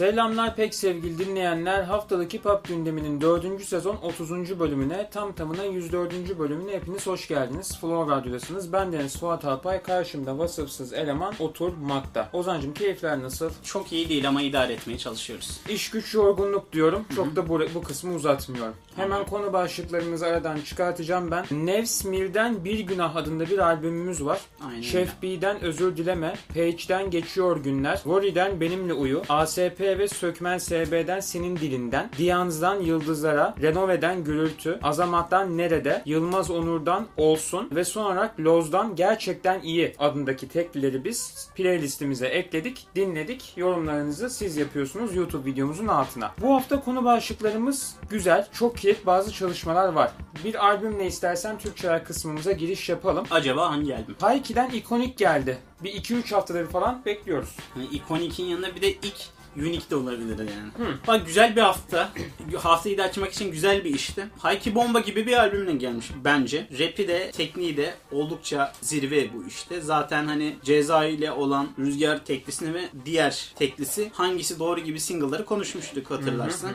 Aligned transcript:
Selamlar 0.00 0.56
pek 0.56 0.74
sevgili 0.74 1.18
dinleyenler. 1.18 1.82
Haftalık 1.82 2.42
Pop 2.42 2.68
gündeminin 2.68 3.20
4. 3.20 3.64
sezon 3.64 3.96
30. 3.96 4.58
bölümüne 4.60 5.10
tam 5.12 5.32
tamına 5.32 5.64
104. 5.64 6.38
bölümüne 6.38 6.72
hepiniz 6.72 7.06
hoş 7.06 7.28
geldiniz. 7.28 7.78
Flow 7.80 8.14
Radyo'dasınız. 8.14 8.72
Ben 8.72 8.92
Deniz 8.92 9.18
Fuat 9.18 9.44
Alpay. 9.44 9.82
Karşımda 9.82 10.38
vasıfsız 10.38 10.92
eleman 10.92 11.34
oturmakta. 11.38 12.28
Ozancım 12.32 12.74
keyifler 12.74 13.22
nasıl? 13.22 13.50
Çok 13.64 13.92
iyi 13.92 14.08
değil 14.08 14.28
ama 14.28 14.42
idare 14.42 14.72
etmeye 14.72 14.98
çalışıyoruz. 14.98 15.60
İş 15.68 15.90
güç 15.90 16.14
yorgunluk 16.14 16.72
diyorum. 16.72 17.04
Çok 17.16 17.36
da 17.36 17.48
bu, 17.48 17.60
bu 17.74 17.82
kısmı 17.82 18.14
uzatmıyorum. 18.14 18.74
Hemen 18.96 19.24
konu 19.24 19.52
başlıklarımızı 19.52 20.26
aradan 20.26 20.60
çıkartacağım 20.60 21.30
ben. 21.30 21.44
Nevs 21.50 22.04
Mir'den 22.04 22.64
Bir 22.64 22.78
Günah 22.78 23.16
adında 23.16 23.50
bir 23.50 23.58
albümümüz 23.58 24.24
var. 24.24 24.40
Aynen 24.68 24.80
Şef 24.80 25.22
B'den 25.22 25.60
Özür 25.60 25.96
Dileme, 25.96 26.34
Page'den 26.48 27.10
Geçiyor 27.10 27.56
Günler, 27.56 27.96
Worry'den 27.96 28.60
Benimle 28.60 28.92
Uyu, 28.92 29.22
ASP 29.28 29.89
ve 29.98 30.08
Sökmen 30.08 30.58
SB'den 30.58 31.20
Senin 31.20 31.56
Dilinden, 31.56 32.10
Diyans'dan 32.18 32.80
Yıldızlara, 32.80 33.54
Renove'den 33.62 34.24
Gürültü, 34.24 34.78
Azamat'tan 34.82 35.58
Nerede, 35.58 36.02
Yılmaz 36.06 36.50
Onur'dan 36.50 37.06
Olsun 37.16 37.68
ve 37.74 37.84
son 37.84 38.04
olarak 38.04 38.40
Loz'dan 38.40 38.96
Gerçekten 38.96 39.60
İyi 39.60 39.94
adındaki 39.98 40.48
teklileri 40.48 41.04
biz 41.04 41.48
playlistimize 41.54 42.26
ekledik, 42.26 42.86
dinledik. 42.96 43.52
Yorumlarınızı 43.56 44.30
siz 44.30 44.56
yapıyorsunuz 44.56 45.14
YouTube 45.14 45.50
videomuzun 45.50 45.88
altına. 45.88 46.32
Bu 46.40 46.54
hafta 46.54 46.80
konu 46.80 47.04
başlıklarımız 47.04 47.96
güzel, 48.10 48.48
çok 48.52 48.76
keyif 48.76 49.06
bazı 49.06 49.32
çalışmalar 49.32 49.92
var. 49.92 50.12
Bir 50.44 50.66
albümle 50.66 51.06
istersen 51.06 51.58
Türkçeler 51.58 52.04
kısmımıza 52.04 52.52
giriş 52.52 52.88
yapalım. 52.88 53.26
Acaba 53.30 53.70
hangi 53.70 53.96
albüm? 53.96 54.16
Hayki'den 54.20 54.70
ikonik 54.70 55.18
geldi. 55.18 55.58
Bir 55.84 55.92
2-3 55.92 56.34
haftadır 56.34 56.66
falan 56.66 57.02
bekliyoruz. 57.06 57.56
Hani 57.74 57.84
Iconic'in 57.84 58.44
yanında 58.44 58.74
bir 58.74 58.82
de 58.82 58.92
ilk 58.92 59.39
Unique 59.56 59.90
de 59.90 59.96
olabilir 59.96 60.38
yani. 60.38 60.96
Bak 61.06 61.26
güzel 61.26 61.56
bir 61.56 61.60
hafta. 61.60 62.12
Haftayı 62.58 62.98
da 62.98 63.02
açmak 63.02 63.32
için 63.32 63.50
güzel 63.52 63.84
bir 63.84 63.94
işti. 63.94 64.26
Hayki 64.38 64.74
Bomba 64.74 65.00
gibi 65.00 65.26
bir 65.26 65.32
albümle 65.40 65.72
gelmiş 65.72 66.06
bence. 66.24 66.66
Rap'i 66.78 67.08
de 67.08 67.30
tekniği 67.30 67.76
de 67.76 67.94
oldukça 68.12 68.72
zirve 68.82 69.34
bu 69.34 69.44
işte. 69.48 69.80
Zaten 69.80 70.26
hani 70.26 70.56
Ceza 70.64 71.04
ile 71.04 71.32
olan 71.32 71.68
Rüzgar 71.78 72.24
teklisini 72.24 72.74
ve 72.74 72.82
diğer 73.04 73.52
teklisi 73.58 74.10
hangisi 74.12 74.58
doğru 74.58 74.80
gibi 74.80 75.00
single'ları 75.00 75.44
konuşmuştuk 75.44 76.10
hatırlarsın. 76.10 76.70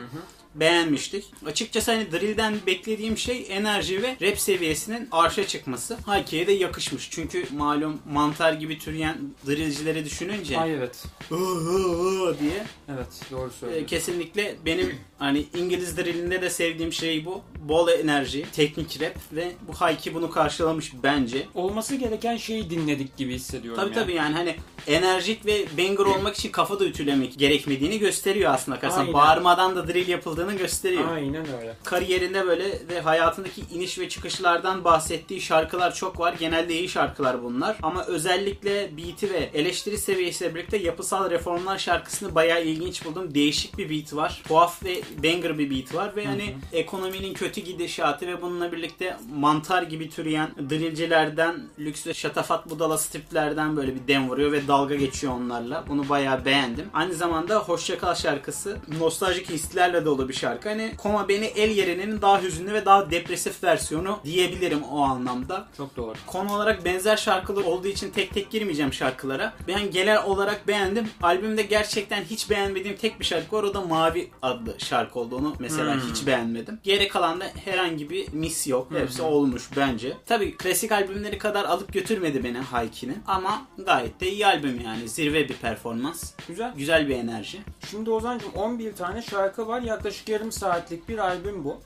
beğenmiştik. 0.54 1.24
Açıkçası 1.46 1.92
hani 1.92 2.12
Drill'den 2.12 2.54
beklediğim 2.66 3.18
şey 3.18 3.46
enerji 3.48 4.02
ve 4.02 4.16
rap 4.22 4.38
seviyesinin 4.38 5.08
arşa 5.12 5.46
çıkması. 5.46 5.96
Hayki'ye 6.06 6.46
de 6.46 6.52
yakışmış. 6.52 7.08
Çünkü 7.10 7.46
malum 7.56 7.98
mantar 8.12 8.52
gibi 8.52 8.78
türeyen 8.78 9.16
drillcileri 9.46 10.04
düşününce 10.04 10.58
Ay 10.58 10.74
evet. 10.74 11.04
"Hı 11.28 11.34
hı 11.34 11.78
hı" 11.78 12.36
diye 12.40 12.65
Evet 12.88 13.06
doğru 13.30 13.48
e, 13.48 13.52
söylüyorsun. 13.52 13.86
kesinlikle 13.86 14.56
benim 14.64 14.94
hani 15.18 15.46
İngiliz 15.54 15.96
drillinde 15.96 16.42
de 16.42 16.50
sevdiğim 16.50 16.92
şey 16.92 17.24
bu. 17.24 17.42
Bol 17.68 17.88
enerji, 17.88 18.46
teknik 18.52 19.00
rap 19.00 19.16
ve 19.32 19.52
bu 19.68 19.72
Hayki 19.72 20.14
bunu 20.14 20.30
karşılamış 20.30 20.92
bence. 21.02 21.46
Olması 21.54 21.96
gereken 21.96 22.36
şeyi 22.36 22.70
dinledik 22.70 23.16
gibi 23.16 23.34
hissediyorum 23.34 23.80
Tabii 23.82 23.96
ya. 23.96 24.02
tabii 24.02 24.14
yani 24.14 24.34
hani 24.34 24.56
enerjik 24.86 25.46
ve 25.46 25.66
banger 25.78 26.04
olmak 26.04 26.36
için 26.36 26.52
kafa 26.52 26.80
da 26.80 26.84
ütülemek 26.84 27.38
gerekmediğini 27.38 27.98
gösteriyor 27.98 28.54
aslında. 28.54 28.78
Aynen. 28.96 29.12
bağırmadan 29.12 29.76
da 29.76 29.88
drill 29.88 30.08
yapıldığını 30.08 30.54
gösteriyor. 30.54 31.12
Aynen 31.12 31.46
öyle. 31.60 31.76
kariyerinde 31.84 32.46
böyle 32.46 32.64
ve 32.88 33.00
hayatındaki 33.00 33.62
iniş 33.74 33.98
ve 33.98 34.08
çıkışlardan 34.08 34.84
bahsettiği 34.84 35.40
şarkılar 35.40 35.94
çok 35.94 36.20
var. 36.20 36.34
Genelde 36.38 36.78
iyi 36.78 36.88
şarkılar 36.88 37.42
bunlar. 37.42 37.76
Ama 37.82 38.04
özellikle 38.04 38.96
beat'i 38.96 39.30
ve 39.30 39.50
eleştiri 39.54 39.98
seviyesiyle 39.98 40.54
birlikte 40.54 40.76
yapısal 40.76 41.30
reformlar 41.30 41.78
şarkısını 41.78 42.34
bayağı 42.34 42.64
ilginç 42.64 43.04
buldum. 43.04 43.34
Değişik 43.34 43.78
bir 43.78 43.90
beat 43.90 44.14
var. 44.14 44.42
Tuhaf 44.48 44.84
ve 44.84 45.00
banger 45.22 45.58
bir 45.58 45.70
beat 45.70 45.94
var 45.94 46.16
ve 46.16 46.26
hani 46.26 46.54
ekonominin 46.72 47.34
kötü 47.34 47.55
gidişatı 47.64 48.26
ve 48.26 48.42
bununla 48.42 48.72
birlikte 48.72 49.16
mantar 49.34 49.82
gibi 49.82 50.10
türeyen 50.10 50.50
drillcilerden 50.70 51.54
lüks 51.78 52.06
ve 52.06 52.14
şatafat 52.14 52.70
budala 52.70 52.98
striplerden 52.98 53.76
böyle 53.76 53.94
bir 53.94 54.08
dem 54.08 54.28
vuruyor 54.30 54.52
ve 54.52 54.68
dalga 54.68 54.94
geçiyor 54.94 55.32
onlarla. 55.32 55.84
Bunu 55.88 56.08
bayağı 56.08 56.44
beğendim. 56.44 56.86
Aynı 56.94 57.14
zamanda 57.14 57.58
Hoşçakal 57.58 58.14
şarkısı 58.14 58.76
nostaljik 59.00 59.50
hislerle 59.50 60.04
dolu 60.04 60.28
bir 60.28 60.34
şarkı. 60.34 60.68
Hani 60.68 60.92
Koma 60.98 61.28
Beni 61.28 61.44
El 61.44 61.70
Yerinin 61.70 62.22
daha 62.22 62.42
hüzünlü 62.42 62.72
ve 62.72 62.84
daha 62.84 63.10
depresif 63.10 63.64
versiyonu 63.64 64.18
diyebilirim 64.24 64.82
o 64.82 65.00
anlamda. 65.02 65.66
Çok 65.76 65.96
doğru. 65.96 66.14
Konu 66.26 66.54
olarak 66.54 66.84
benzer 66.84 67.16
şarkılar 67.16 67.64
olduğu 67.64 67.88
için 67.88 68.10
tek 68.10 68.34
tek 68.34 68.50
girmeyeceğim 68.50 68.92
şarkılara. 68.92 69.52
Ben 69.68 69.90
genel 69.90 70.24
olarak 70.24 70.68
beğendim. 70.68 71.08
Albümde 71.22 71.62
gerçekten 71.62 72.24
hiç 72.24 72.50
beğenmediğim 72.50 72.96
tek 72.96 73.20
bir 73.20 73.24
şarkı 73.24 73.56
var. 73.56 73.62
O 73.62 73.74
da 73.74 73.80
Mavi 73.80 74.30
adlı 74.42 74.74
şarkı 74.78 75.18
oldu. 75.18 75.36
Onu 75.36 75.54
mesela 75.58 75.94
Hmm. 75.94 76.00
hiç 76.10 76.26
beğenmedim. 76.26 76.78
Geri 76.84 77.08
kalan 77.08 77.35
da 77.40 77.44
herhangi 77.64 78.10
bir 78.10 78.32
mis 78.32 78.66
yok. 78.66 78.88
Hepsi 78.90 79.22
olmuş 79.22 79.68
bence. 79.76 80.16
Tabii 80.26 80.56
klasik 80.56 80.92
albümleri 80.92 81.38
kadar 81.38 81.64
alıp 81.64 81.92
götürmedi 81.92 82.44
beni 82.44 82.58
Hayki'nin. 82.58 83.18
Ama 83.26 83.62
gayet 83.86 84.20
de 84.20 84.30
iyi 84.30 84.46
albüm 84.46 84.80
yani. 84.84 85.08
Zirve 85.08 85.48
bir 85.48 85.54
performans. 85.54 86.32
Güzel. 86.48 86.72
Güzel 86.76 87.08
bir 87.08 87.16
enerji. 87.16 87.58
Şimdi 87.90 88.10
Ozan'cığım 88.10 88.52
11 88.52 88.92
tane 88.92 89.22
şarkı 89.22 89.68
var. 89.68 89.80
Yaklaşık 89.82 90.28
yarım 90.28 90.52
saatlik 90.52 91.08
bir 91.08 91.18
albüm 91.18 91.64
bu. 91.64 91.76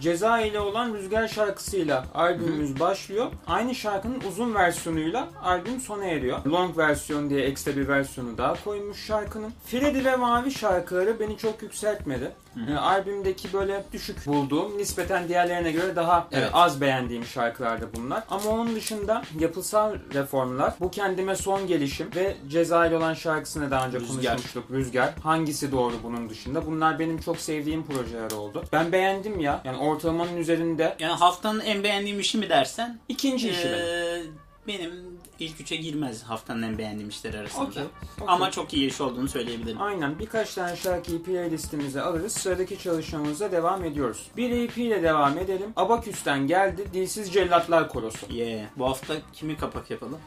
Ceza 0.00 0.40
ile 0.40 0.60
olan 0.60 0.94
Rüzgar 0.94 1.28
şarkısıyla 1.28 2.06
albümümüz 2.14 2.80
başlıyor. 2.80 3.32
Aynı 3.46 3.74
şarkının 3.74 4.20
uzun 4.28 4.54
versiyonuyla 4.54 5.28
albüm 5.44 5.80
sona 5.80 6.04
eriyor. 6.04 6.44
Long 6.46 6.78
versiyon 6.78 7.30
diye 7.30 7.40
ekstra 7.40 7.76
bir 7.76 7.88
versiyonu 7.88 8.38
daha 8.38 8.64
koymuş 8.64 9.06
şarkının. 9.06 9.52
Freddy 9.66 10.04
ve 10.04 10.16
Mavi 10.16 10.50
şarkıları 10.50 11.20
beni 11.20 11.38
çok 11.38 11.62
yükseltmedi. 11.62 12.32
Yani 12.56 12.78
albümdeki 12.78 13.52
böyle 13.52 13.84
düşük 13.92 14.26
bulduğum, 14.26 14.78
nispeten 14.96 15.28
diğerlerine 15.28 15.72
göre 15.72 15.96
daha 15.96 16.28
e, 16.32 16.38
Evet. 16.38 16.50
az 16.52 16.80
beğendiğim 16.80 17.24
şarkılardı 17.24 17.88
bunlar. 17.96 18.22
Ama 18.30 18.50
onun 18.50 18.74
dışında 18.76 19.22
yapısal 19.40 19.94
reformlar, 20.14 20.74
bu 20.80 20.90
kendime 20.90 21.36
son 21.36 21.66
gelişim 21.66 22.10
ve 22.16 22.36
Ceza 22.48 22.86
ile 22.86 22.96
olan 22.96 23.14
şarkısını 23.14 23.70
daha 23.70 23.86
önce 23.86 24.00
Rüzgar. 24.00 24.32
konuşmuştuk. 24.32 24.64
Rüzgar. 24.70 25.14
Hangisi 25.22 25.72
doğru 25.72 25.94
bunun 26.02 26.30
dışında? 26.30 26.66
Bunlar 26.66 26.98
benim 26.98 27.18
çok 27.20 27.38
sevdiğim 27.38 27.86
projeler 27.86 28.30
oldu. 28.30 28.64
Ben 28.72 28.92
beğendim 28.92 29.40
ya. 29.40 29.60
Yani 29.64 29.78
ortalamanın 29.78 30.36
üzerinde 30.36 30.96
Yani 30.98 31.12
haftanın 31.12 31.60
en 31.60 31.82
beğendiğim 31.84 32.20
işi 32.20 32.38
mi 32.38 32.48
dersen 32.48 32.98
ikinci 33.08 33.48
işi 33.50 33.64
benim. 33.64 33.78
Ee, 33.78 34.22
benim 34.66 35.15
ilk 35.38 35.60
üçe 35.60 35.76
girmez 35.76 36.22
haftanın 36.22 36.62
en 36.62 36.78
beğendiğim 36.78 37.08
işler 37.08 37.34
arasında. 37.34 37.64
Okey, 37.64 37.82
okey. 37.82 38.26
Ama 38.26 38.50
çok 38.50 38.74
iyi 38.74 38.88
iş 38.90 39.00
olduğunu 39.00 39.28
söyleyebilirim. 39.28 39.82
Aynen 39.82 40.18
birkaç 40.18 40.54
tane 40.54 40.76
şarkıyı 40.76 41.22
playlistimize 41.22 42.02
alırız. 42.02 42.32
Sıradaki 42.32 42.78
çalışmamıza 42.78 43.52
devam 43.52 43.84
ediyoruz. 43.84 44.26
Bir 44.36 44.50
EP 44.50 44.78
ile 44.78 45.02
devam 45.02 45.38
edelim. 45.38 45.72
Abaküs'ten 45.76 46.46
geldi. 46.46 46.84
Dilsiz 46.92 47.32
Cellatlar 47.32 47.88
Korosu. 47.88 48.32
Yeah. 48.32 48.66
Bu 48.76 48.86
hafta 48.86 49.14
kimi 49.32 49.56
kapak 49.56 49.90
yapalım? 49.90 50.18